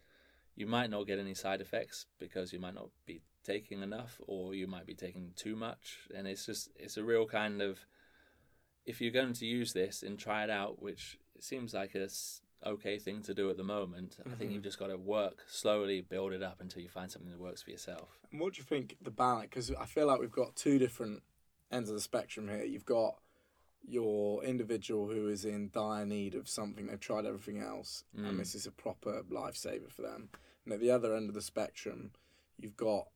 you 0.54 0.66
might 0.66 0.88
not 0.88 1.06
get 1.06 1.18
any 1.18 1.35
side 1.35 1.61
effects 1.61 2.06
because 2.18 2.54
you 2.54 2.59
might 2.59 2.74
not 2.74 2.88
be 3.04 3.20
taking 3.46 3.82
enough 3.82 4.20
or 4.26 4.54
you 4.54 4.66
might 4.66 4.87
be 4.87 4.94
taking 4.94 5.32
too 5.37 5.54
much. 5.56 6.00
And 6.14 6.26
it's 6.26 6.44
just 6.46 6.70
it's 6.76 6.96
a 6.96 7.04
real 7.04 7.26
kind 7.26 7.62
of 7.62 7.78
if 8.85 9.00
you're 9.00 9.12
going 9.12 9.32
to 9.35 9.46
use 9.46 9.72
this 9.72 10.02
and 10.02 10.18
try 10.18 10.44
it 10.44 10.50
out, 10.50 10.80
which 10.82 11.18
seems 11.40 11.74
like 11.74 11.94
a 11.94 12.09
okay 12.64 12.98
thing 12.98 13.22
to 13.22 13.35
do 13.35 13.50
at 13.50 13.56
the 13.56 13.64
moment, 13.64 14.16
I 14.30 14.35
think 14.35 14.52
you've 14.52 14.62
just 14.62 14.78
got 14.78 14.88
to 14.88 14.96
work 14.96 15.44
slowly, 15.48 16.00
build 16.00 16.32
it 16.32 16.42
up 16.42 16.61
until 16.61 16.82
you 16.82 16.88
find 16.88 17.11
something 17.11 17.30
that 17.30 17.40
works 17.40 17.62
for 17.62 17.70
yourself. 17.70 18.18
And 18.30 18.40
what 18.40 18.54
do 18.54 18.59
you 18.59 18.64
think 18.64 18.96
the 19.02 19.11
balance? 19.11 19.48
Because 19.50 19.70
I 19.72 19.87
feel 19.87 20.06
like 20.06 20.20
we've 20.20 20.30
got 20.30 20.56
two 20.56 20.78
different 20.78 21.22
ends 21.70 21.88
of 21.90 21.94
the 21.96 22.00
spectrum 22.00 22.48
here. 22.48 22.64
You've 22.64 22.87
got 22.87 23.16
your 23.88 24.42
individual 24.44 25.09
who 25.09 25.28
is 25.28 25.44
in 25.44 25.70
dire 25.72 26.06
need 26.06 26.35
of 26.35 26.48
something. 26.48 26.87
They've 26.87 26.98
tried 27.00 27.26
everything 27.26 27.61
else, 27.61 28.04
Mm. 28.16 28.28
and 28.28 28.40
this 28.40 28.54
is 28.54 28.66
a 28.66 28.72
proper 28.72 29.22
lifesaver 29.30 29.90
for 29.90 30.02
them. 30.02 30.30
And 30.64 30.72
at 30.72 30.80
the 30.80 30.90
other 30.90 31.14
end 31.14 31.28
of 31.28 31.35
the 31.35 31.42
spectrum, 31.42 32.12
you've 32.56 32.76
got 32.76 33.09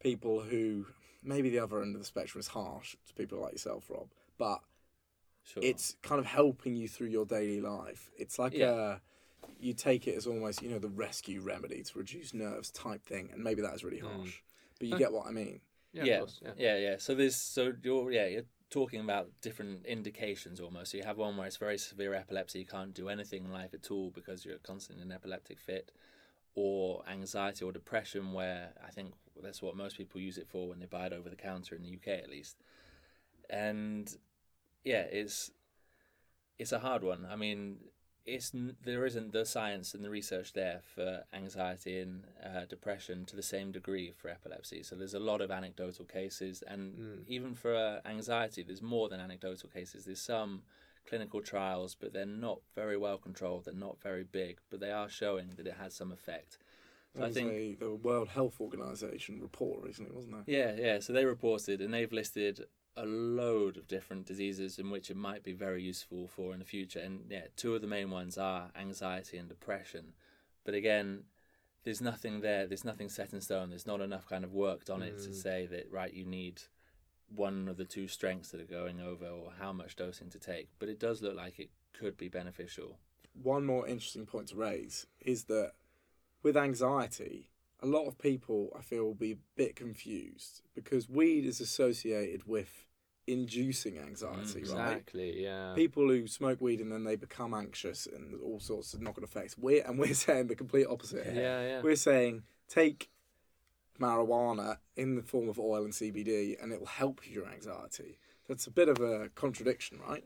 people 0.00 0.40
who 0.40 0.86
maybe 1.22 1.50
the 1.50 1.58
other 1.58 1.82
end 1.82 1.94
of 1.94 2.00
the 2.00 2.06
spectrum 2.06 2.40
is 2.40 2.48
harsh 2.48 2.96
to 3.06 3.14
people 3.14 3.40
like 3.40 3.52
yourself, 3.52 3.90
Rob, 3.90 4.08
but 4.38 4.60
Sure. 5.42 5.62
it's 5.64 5.96
kind 6.02 6.18
of 6.18 6.26
helping 6.26 6.76
you 6.76 6.88
through 6.88 7.08
your 7.08 7.24
daily 7.24 7.60
life. 7.60 8.10
It's 8.16 8.38
like 8.38 8.54
Yeah. 8.54 8.96
a 8.96 9.00
you 9.60 9.72
take 9.72 10.06
it 10.06 10.14
as 10.14 10.26
almost 10.26 10.62
you 10.62 10.68
know 10.68 10.78
the 10.78 10.88
rescue 10.88 11.40
remedy 11.40 11.82
to 11.82 11.98
reduce 11.98 12.34
nerves 12.34 12.70
type 12.70 13.04
thing, 13.04 13.30
and 13.32 13.42
maybe 13.42 13.62
that 13.62 13.74
is 13.74 13.82
really 13.84 13.98
hmm. 13.98 14.06
harsh, 14.06 14.40
but 14.78 14.88
you 14.88 14.98
get 14.98 15.12
what 15.12 15.26
I 15.26 15.30
mean. 15.30 15.60
yeah, 15.92 16.04
yeah, 16.04 16.14
Of 16.14 16.20
course, 16.20 16.40
yeah. 16.42 16.52
yeah, 16.58 16.76
yeah. 16.76 16.96
So 16.98 17.14
there's 17.14 17.36
so 17.36 17.72
you're 17.82 18.10
yeah 18.12 18.26
you're 18.26 18.44
talking 18.70 19.00
about 19.00 19.30
different 19.40 19.86
indications 19.86 20.60
almost. 20.60 20.90
So 20.90 20.98
you 20.98 21.04
have 21.04 21.16
one 21.16 21.36
where 21.36 21.46
it's 21.46 21.56
very 21.56 21.78
severe 21.78 22.12
epilepsy, 22.14 22.58
you 22.60 22.66
can't 22.66 22.92
do 22.92 23.08
anything 23.08 23.44
in 23.46 23.52
life 23.52 23.72
at 23.72 23.90
all 23.90 24.10
because 24.10 24.44
you're 24.44 24.58
constantly 24.58 25.02
in 25.02 25.10
an 25.10 25.14
epileptic 25.14 25.58
fit, 25.58 25.90
or 26.54 27.02
anxiety 27.08 27.64
or 27.64 27.72
depression, 27.72 28.32
where 28.32 28.70
I 28.86 28.90
think 28.90 29.12
that's 29.42 29.62
what 29.62 29.76
most 29.76 29.96
people 29.96 30.20
use 30.20 30.38
it 30.38 30.48
for 30.48 30.68
when 30.68 30.80
they 30.80 30.86
buy 30.86 31.06
it 31.06 31.12
over 31.12 31.28
the 31.28 31.36
counter 31.36 31.74
in 31.76 31.82
the 31.82 31.88
UK 31.90 32.08
at 32.08 32.28
least. 32.30 32.56
And 33.50 34.14
yeah, 34.84 35.02
it's 35.02 35.50
it's 36.58 36.72
a 36.72 36.78
hard 36.80 37.04
one. 37.04 37.26
I 37.30 37.36
mean, 37.36 37.76
it's 38.26 38.52
there 38.84 39.06
isn't 39.06 39.32
the 39.32 39.46
science 39.46 39.94
and 39.94 40.04
the 40.04 40.10
research 40.10 40.52
there 40.52 40.80
for 40.94 41.22
anxiety 41.32 42.00
and 42.00 42.24
uh, 42.44 42.64
depression 42.68 43.24
to 43.26 43.36
the 43.36 43.42
same 43.42 43.72
degree 43.72 44.12
for 44.16 44.28
epilepsy. 44.28 44.82
So 44.82 44.96
there's 44.96 45.14
a 45.14 45.20
lot 45.20 45.40
of 45.40 45.50
anecdotal 45.50 46.04
cases, 46.04 46.62
and 46.66 46.94
Mm. 46.98 47.24
even 47.26 47.54
for 47.54 47.74
uh, 47.74 48.00
anxiety, 48.08 48.62
there's 48.62 48.82
more 48.82 49.08
than 49.08 49.20
anecdotal 49.20 49.68
cases. 49.70 50.04
There's 50.04 50.20
some 50.20 50.62
clinical 51.08 51.40
trials, 51.40 51.94
but 51.98 52.12
they're 52.12 52.26
not 52.26 52.60
very 52.74 52.96
well 52.96 53.18
controlled. 53.18 53.64
They're 53.64 53.74
not 53.74 54.00
very 54.02 54.24
big, 54.24 54.58
but 54.70 54.80
they 54.80 54.90
are 54.90 55.08
showing 55.08 55.50
that 55.56 55.66
it 55.66 55.76
has 55.80 55.94
some 55.94 56.12
effect. 56.12 56.58
So 57.16 57.24
I 57.24 57.32
think 57.32 57.50
a, 57.52 57.74
the 57.80 57.94
World 57.94 58.28
Health 58.28 58.60
Organization 58.60 59.40
report 59.40 59.82
recently, 59.82 60.12
wasn't 60.14 60.34
there? 60.34 60.44
yeah, 60.46 60.74
yeah. 60.78 60.98
So 61.00 61.12
they 61.12 61.24
reported, 61.24 61.80
and 61.80 61.92
they've 61.92 62.12
listed 62.12 62.66
a 62.96 63.06
load 63.06 63.76
of 63.76 63.86
different 63.88 64.26
diseases 64.26 64.78
in 64.78 64.90
which 64.90 65.08
it 65.10 65.16
might 65.16 65.42
be 65.42 65.52
very 65.52 65.82
useful 65.82 66.26
for 66.28 66.52
in 66.52 66.58
the 66.58 66.64
future. 66.64 66.98
And 67.00 67.20
yeah, 67.30 67.46
two 67.56 67.74
of 67.74 67.80
the 67.80 67.86
main 67.86 68.10
ones 68.10 68.36
are 68.36 68.70
anxiety 68.78 69.38
and 69.38 69.48
depression. 69.48 70.12
But 70.64 70.74
again, 70.74 71.22
there's 71.84 72.00
nothing 72.00 72.40
there. 72.40 72.66
There's 72.66 72.84
nothing 72.84 73.08
set 73.08 73.32
in 73.32 73.40
stone. 73.40 73.70
There's 73.70 73.86
not 73.86 74.00
enough 74.00 74.26
kind 74.28 74.44
of 74.44 74.52
worked 74.52 74.90
on 74.90 75.02
it 75.02 75.18
to 75.22 75.30
Mm. 75.30 75.34
say 75.34 75.66
that 75.66 75.90
right, 75.90 76.12
you 76.12 76.24
need 76.24 76.62
one 77.34 77.68
of 77.68 77.76
the 77.76 77.84
two 77.84 78.08
strengths 78.08 78.50
that 78.50 78.60
are 78.60 78.64
going 78.64 79.00
over, 79.00 79.26
or 79.26 79.52
how 79.60 79.72
much 79.72 79.96
dosing 79.96 80.30
to 80.30 80.38
take. 80.38 80.68
But 80.78 80.88
it 80.88 80.98
does 80.98 81.22
look 81.22 81.36
like 81.36 81.58
it 81.58 81.70
could 81.92 82.16
be 82.16 82.28
beneficial. 82.28 82.98
One 83.42 83.64
more 83.66 83.86
interesting 83.86 84.26
point 84.26 84.48
to 84.48 84.56
raise 84.56 85.06
is 85.20 85.44
that 85.44 85.72
with 86.42 86.56
anxiety, 86.56 87.50
a 87.80 87.86
lot 87.86 88.06
of 88.06 88.18
people 88.18 88.70
I 88.76 88.82
feel 88.82 89.04
will 89.04 89.14
be 89.14 89.32
a 89.32 89.38
bit 89.56 89.76
confused 89.76 90.62
because 90.74 91.08
weed 91.08 91.44
is 91.44 91.60
associated 91.60 92.46
with 92.46 92.84
inducing 93.26 93.98
anxiety, 93.98 94.62
Mm, 94.62 94.74
right? 94.74 94.92
Exactly. 94.92 95.42
Yeah. 95.42 95.74
People 95.74 96.08
who 96.08 96.26
smoke 96.26 96.60
weed 96.60 96.80
and 96.80 96.90
then 96.90 97.04
they 97.04 97.14
become 97.16 97.52
anxious 97.54 98.06
and 98.06 98.40
all 98.42 98.58
sorts 98.58 98.94
of 98.94 99.02
knock-on 99.02 99.22
effects. 99.22 99.56
We're 99.58 99.84
and 99.86 99.98
we're 99.98 100.14
saying 100.26 100.46
the 100.46 100.56
complete 100.56 100.86
opposite. 100.88 101.24
here. 101.26 101.34
Yeah. 101.42 101.66
Yeah. 101.68 101.80
We're 101.82 101.96
saying 101.96 102.42
take 102.68 103.10
marijuana 104.00 104.78
in 104.96 105.14
the 105.16 105.22
form 105.22 105.48
of 105.48 105.58
oil 105.58 105.84
and 105.84 105.92
CBD 105.92 106.60
and 106.62 106.72
it 106.72 106.80
will 106.80 106.86
help 106.86 107.20
your 107.24 107.46
anxiety. 107.48 108.18
That's 108.48 108.66
a 108.66 108.70
bit 108.70 108.88
of 108.88 108.98
a 109.00 109.28
contradiction, 109.34 109.98
right? 110.08 110.24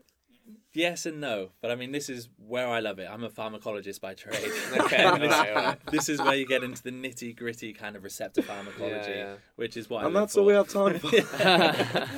Yes 0.73 1.05
and 1.05 1.21
no, 1.21 1.51
but 1.61 1.71
I 1.71 1.75
mean, 1.75 1.91
this 1.93 2.09
is 2.09 2.27
where 2.37 2.67
I 2.67 2.79
love 2.81 2.99
it. 2.99 3.07
I'm 3.09 3.23
a 3.23 3.29
pharmacologist 3.29 4.01
by 4.01 4.13
trade. 4.13 4.35
Okay, 4.77 4.97
this, 5.19 5.33
alright, 5.33 5.55
alright. 5.55 5.85
this 5.91 6.09
is 6.09 6.19
where 6.19 6.35
you 6.35 6.45
get 6.45 6.63
into 6.63 6.83
the 6.83 6.91
nitty 6.91 7.35
gritty 7.35 7.71
kind 7.73 7.95
of 7.95 8.03
receptor 8.03 8.41
pharmacology, 8.41 9.11
Yeah, 9.11 9.15
yeah. 9.15 9.33
which 9.55 9.77
is 9.77 9.89
what 9.89 10.03
and 10.03 10.13
live 10.13 10.23
that's 10.23 10.37
all 10.37 10.45
we 10.45 10.53
have 10.53 10.67
time 10.67 10.99
for. 10.99 11.09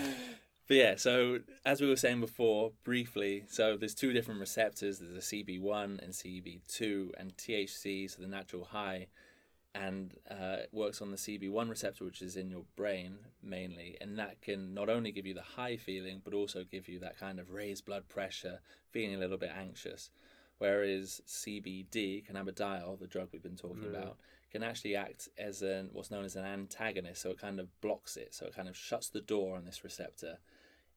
But 0.67 0.77
yeah, 0.77 0.95
so 0.95 1.39
as 1.63 1.79
we 1.79 1.87
were 1.87 1.95
saying 1.95 2.21
before, 2.21 2.71
briefly, 2.83 3.43
so 3.47 3.77
there's 3.77 3.93
two 3.93 4.13
different 4.13 4.39
receptors. 4.39 4.97
There's 4.99 5.15
a 5.15 5.35
CB1 5.35 6.03
and 6.03 6.11
CB2, 6.11 7.11
and 7.19 7.37
THC, 7.37 8.09
so 8.09 8.21
the 8.21 8.27
natural 8.27 8.65
high, 8.65 9.07
and 9.75 10.13
uh, 10.31 10.57
it 10.63 10.69
works 10.71 11.01
on 11.01 11.11
the 11.11 11.17
CB1 11.17 11.69
receptor, 11.69 12.05
which 12.05 12.21
is 12.21 12.37
in 12.37 12.49
your 12.49 12.63
brain 12.77 13.17
mainly, 13.43 13.97
and 13.99 14.17
that 14.17 14.41
can 14.41 14.73
not 14.73 14.89
only 14.89 15.11
give 15.11 15.25
you 15.25 15.33
the 15.33 15.41
high 15.41 15.75
feeling, 15.75 16.21
but 16.23 16.33
also 16.33 16.63
give 16.63 16.87
you 16.87 16.97
that 16.99 17.19
kind 17.19 17.39
of 17.39 17.51
raised 17.51 17.85
blood 17.85 18.07
pressure, 18.07 18.61
feeling 18.91 19.15
a 19.15 19.19
little 19.19 19.37
bit 19.37 19.51
anxious. 19.55 20.09
Whereas 20.59 21.21
CBD, 21.27 22.23
cannabidiol, 22.25 22.97
the 22.97 23.07
drug 23.07 23.27
we've 23.33 23.43
been 23.43 23.57
talking 23.57 23.83
Mm. 23.83 23.95
about, 23.97 24.17
can 24.49 24.63
actually 24.63 24.95
act 24.95 25.27
as 25.37 25.61
an 25.61 25.89
what's 25.91 26.09
known 26.09 26.23
as 26.23 26.37
an 26.37 26.45
antagonist. 26.45 27.21
So 27.21 27.31
it 27.31 27.37
kind 27.39 27.59
of 27.59 27.67
blocks 27.81 28.15
it. 28.15 28.33
So 28.33 28.45
it 28.45 28.55
kind 28.55 28.69
of 28.69 28.77
shuts 28.77 29.09
the 29.09 29.19
door 29.19 29.57
on 29.57 29.65
this 29.65 29.83
receptor, 29.83 30.37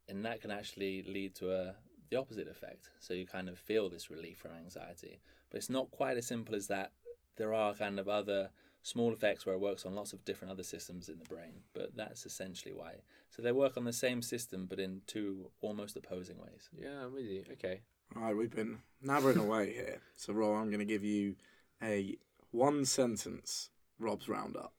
and 0.07 0.25
that 0.25 0.41
can 0.41 0.53
actually 0.53 1.03
lead 1.03 1.35
to 1.37 1.53
a 1.53 1.75
the 2.11 2.17
opposite 2.17 2.47
effect. 2.47 2.91
So 3.01 3.13
you 3.13 3.27
kind 3.27 3.49
of 3.49 3.59
feel 3.59 3.91
this 3.91 4.09
relief 4.09 4.39
from 4.39 4.53
anxiety, 4.53 5.19
but 5.51 5.59
it's 5.59 5.69
not 5.69 5.91
quite 5.91 6.17
as 6.17 6.27
simple 6.27 6.55
as 6.55 6.69
that. 6.69 6.93
There 7.37 7.53
are 7.53 7.75
kind 7.75 7.99
of 7.99 8.09
other 8.09 8.51
small 8.89 9.13
effects 9.13 9.45
where 9.45 9.55
it 9.55 9.61
works 9.61 9.85
on 9.85 9.95
lots 9.95 10.13
of 10.13 10.25
different 10.25 10.53
other 10.53 10.63
systems 10.63 11.09
in 11.09 11.19
the 11.19 11.25
brain, 11.25 11.63
but 11.75 11.95
that's 11.95 12.25
essentially 12.25 12.75
why. 12.75 12.95
So 13.31 13.43
they 13.43 13.53
work 13.53 13.77
on 13.77 13.85
the 13.85 13.93
same 13.93 14.23
system, 14.23 14.67
but 14.69 14.79
in 14.79 15.03
two 15.07 15.51
almost 15.61 15.97
opposing 15.97 16.39
ways. 16.39 16.69
yeah. 16.77 17.05
I'm 17.05 17.13
with 17.13 17.25
you. 17.25 17.45
Okay. 17.53 17.81
All 18.17 18.23
right, 18.23 18.37
we've 18.37 18.55
been 18.55 18.79
nabbering 19.05 19.37
away 19.37 19.73
here. 19.75 20.01
So, 20.17 20.33
Rob, 20.33 20.57
I'm 20.57 20.71
going 20.71 20.79
to 20.79 20.87
give 20.87 21.05
you 21.05 21.37
a 21.83 22.17
one 22.51 22.87
sentence 22.87 23.69
Rob's 23.99 24.29
roundup. 24.29 24.73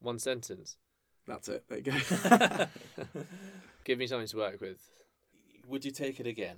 One 0.00 0.18
sentence. 0.18 0.76
That's 1.26 1.48
it. 1.48 1.64
There 1.68 1.78
you 1.78 1.84
go. 1.84 2.66
Give 3.84 3.98
me 3.98 4.06
something 4.06 4.28
to 4.28 4.36
work 4.36 4.60
with. 4.60 4.78
Would 5.68 5.84
you 5.84 5.90
take 5.90 6.20
it 6.20 6.26
again? 6.26 6.56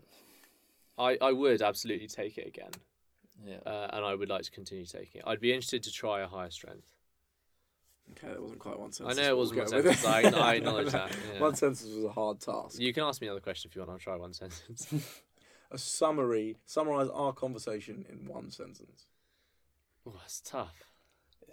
I, 0.98 1.16
I 1.20 1.32
would 1.32 1.62
absolutely 1.62 2.08
take 2.08 2.38
it 2.38 2.46
again, 2.46 2.70
Yeah. 3.46 3.56
uh, 3.66 3.88
and 3.92 4.04
I 4.04 4.14
would 4.14 4.28
like 4.28 4.42
to 4.42 4.50
continue 4.50 4.84
taking 4.84 5.20
it. 5.20 5.24
I'd 5.26 5.40
be 5.40 5.52
interested 5.52 5.82
to 5.84 5.92
try 5.92 6.20
a 6.20 6.26
higher 6.26 6.50
strength. 6.50 6.92
okay, 8.12 8.28
that 8.32 8.42
wasn't 8.42 8.60
quite 8.60 8.78
one 8.78 8.92
sentence. 8.92 9.18
I 9.18 9.22
know 9.22 9.28
it 9.28 9.36
wasn't 9.36 9.56
we'll 9.58 9.72
one 9.72 9.82
sentence. 9.84 10.04
it. 10.04 10.34
I, 10.34 10.50
I 10.50 10.54
acknowledge 10.54 10.90
that. 10.90 11.10
Yeah. 11.34 11.40
One 11.40 11.54
sentence 11.54 11.84
was 11.84 12.04
a 12.04 12.10
hard 12.10 12.40
task. 12.40 12.80
You 12.80 12.92
can 12.92 13.04
ask 13.04 13.20
me 13.20 13.26
another 13.28 13.40
question 13.40 13.68
if 13.70 13.76
you 13.76 13.82
want. 13.82 13.92
I'll 13.92 13.98
try 13.98 14.16
one 14.16 14.32
sentence. 14.32 14.92
A 15.70 15.76
summary, 15.76 16.56
summarize 16.64 17.10
our 17.10 17.34
conversation 17.34 18.06
in 18.08 18.26
one 18.26 18.50
sentence. 18.50 19.06
oh, 20.06 20.14
that's 20.18 20.40
tough. 20.40 20.88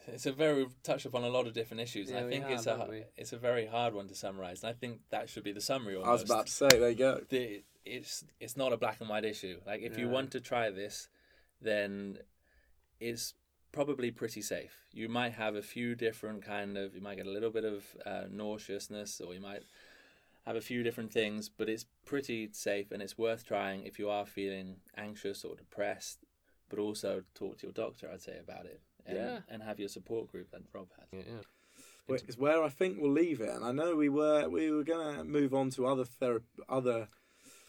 It's 0.07 0.25
a 0.25 0.31
very 0.31 0.59
we've 0.63 0.83
touched 0.83 1.05
upon 1.05 1.23
a 1.23 1.27
lot 1.29 1.47
of 1.47 1.53
different 1.53 1.81
issues. 1.81 2.09
Yeah, 2.09 2.19
I 2.19 2.23
we 2.25 2.31
think 2.31 2.43
have, 2.45 2.53
it's 2.53 2.67
a 2.67 2.87
we? 2.89 3.03
it's 3.17 3.33
a 3.33 3.37
very 3.37 3.65
hard 3.65 3.93
one 3.93 4.07
to 4.07 4.15
summarize, 4.15 4.63
and 4.63 4.69
I 4.69 4.73
think 4.73 5.01
that 5.09 5.27
should 5.29 5.43
be 5.43 5.51
the 5.51 5.59
summary. 5.59 5.95
Almost. 5.95 6.07
I 6.07 6.11
was 6.13 6.23
about 6.23 6.45
to 6.45 6.51
say, 6.53 6.67
there 6.69 6.89
you 6.89 6.95
go. 6.95 7.21
the, 7.27 7.63
it's 7.83 8.23
it's 8.39 8.55
not 8.55 8.71
a 8.71 8.77
black 8.77 9.01
and 9.01 9.09
white 9.09 9.25
issue. 9.25 9.59
Like 9.65 9.81
if 9.81 9.97
you 9.97 10.07
want 10.07 10.31
to 10.31 10.39
try 10.39 10.69
this, 10.69 11.09
then 11.61 12.19
it's 12.99 13.33
probably 13.71 14.11
pretty 14.11 14.41
safe. 14.41 14.85
You 14.93 15.09
might 15.09 15.33
have 15.33 15.55
a 15.55 15.61
few 15.61 15.95
different 15.95 16.43
kind 16.43 16.77
of 16.77 16.95
you 16.95 17.01
might 17.01 17.17
get 17.17 17.27
a 17.27 17.31
little 17.31 17.49
bit 17.51 17.65
of 17.65 17.83
uh, 18.05 18.23
nauseousness, 18.31 19.19
or 19.21 19.33
you 19.33 19.41
might 19.41 19.63
have 20.45 20.55
a 20.55 20.61
few 20.61 20.83
different 20.83 21.11
things, 21.11 21.49
but 21.49 21.67
it's 21.67 21.85
pretty 22.05 22.49
safe 22.51 22.91
and 22.91 23.01
it's 23.01 23.17
worth 23.17 23.45
trying 23.45 23.83
if 23.83 23.97
you 23.99 24.09
are 24.09 24.25
feeling 24.25 24.75
anxious 24.95 25.43
or 25.43 25.55
depressed. 25.55 26.19
But 26.69 26.79
also 26.79 27.23
talk 27.35 27.57
to 27.59 27.67
your 27.67 27.73
doctor, 27.73 28.09
I'd 28.11 28.21
say 28.21 28.37
about 28.39 28.65
it, 28.65 28.79
and, 29.05 29.17
Yeah. 29.17 29.39
and 29.49 29.61
have 29.63 29.79
your 29.79 29.89
support 29.89 30.31
group 30.31 30.51
that 30.51 30.61
Rob 30.73 30.87
has. 30.97 31.07
Yeah, 31.11 31.33
yeah. 31.35 31.41
Wh- 32.15 32.21
It's 32.27 32.37
where 32.37 32.63
I 32.63 32.69
think 32.69 32.99
we'll 32.99 33.11
leave 33.11 33.41
it. 33.41 33.49
And 33.49 33.63
I 33.65 33.71
know 33.71 33.95
we 33.95 34.09
were 34.09 34.47
we 34.49 34.71
were 34.71 34.83
gonna 34.83 35.23
move 35.23 35.53
on 35.53 35.69
to 35.71 35.85
other 35.87 36.05
thera- 36.05 36.43
other 36.69 37.07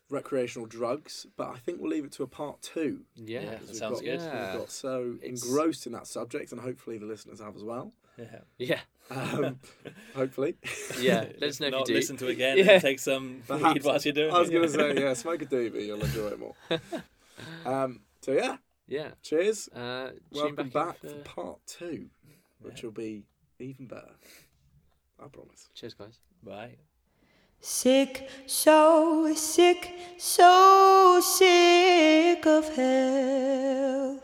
recreational 0.08 0.66
drugs, 0.66 1.26
but 1.36 1.48
I 1.48 1.58
think 1.58 1.80
we'll 1.80 1.90
leave 1.90 2.04
it 2.04 2.12
to 2.12 2.22
a 2.22 2.26
part 2.26 2.62
two. 2.62 3.00
Yeah, 3.16 3.40
Yeah. 3.40 3.50
because 3.52 3.68
That 3.68 3.74
sounds 3.76 3.94
got, 4.00 4.04
good. 4.04 4.20
We've 4.20 4.60
got 4.60 4.70
so 4.70 5.16
It's- 5.22 5.42
engrossed 5.44 5.86
in 5.86 5.92
that 5.92 6.06
subject, 6.06 6.52
and 6.52 6.60
hopefully 6.60 6.98
the 6.98 7.06
listeners 7.06 7.40
have 7.40 7.56
as 7.56 7.64
well. 7.64 7.92
Yeah. 8.16 8.40
yeah, 8.56 8.80
Um, 9.10 9.58
hopefully. 10.14 10.56
yeah. 10.98 11.28
Let 11.38 11.42
us 11.50 11.60
know 11.60 11.66
if 11.66 11.72
you 11.72 11.78
not, 11.78 11.86
do. 11.86 11.94
listen 11.94 12.16
to 12.18 12.28
it 12.28 12.32
again 12.32 12.56
Yeah. 12.58 12.70
and 12.72 12.82
take 12.82 12.98
some 12.98 13.42
Perhaps- 13.46 13.74
weed 13.74 13.84
whilst 13.84 14.04
you're 14.06 14.14
doing 14.14 14.32
I 14.32 14.38
was 14.40 14.48
going 14.48 14.62
to 14.62 14.68
say, 14.70 14.94
yeah, 15.00 15.12
smoke 15.14 15.42
a 15.42 15.46
doobie, 15.46 15.86
you'll 15.86 16.02
enjoy 16.02 16.28
it 16.28 16.38
more. 16.38 16.54
Um, 17.66 18.00
so, 18.22 18.32
yeah, 18.32 18.56
Yeah. 18.86 19.10
cheers. 19.22 19.68
Uh, 19.68 20.10
tune 20.12 20.20
Welcome 20.30 20.58
in 20.60 20.68
back 20.70 20.98
for- 21.00 21.08
for 21.08 21.18
part 21.24 21.58
two, 21.66 22.08
which 22.60 22.80
Yeah. 22.82 22.86
will 22.86 22.92
be 22.92 23.24
even 23.58 23.86
better. 23.86 24.14
I 25.18 25.28
promise. 25.28 25.68
Cheers, 25.74 25.94
guys. 25.94 26.20
Bye. 26.42 26.76
Sick, 27.60 28.28
so 28.46 29.32
sick, 29.34 29.92
so 30.18 31.20
sick 31.22 32.46
of 32.46 32.74
hell. 32.76 34.20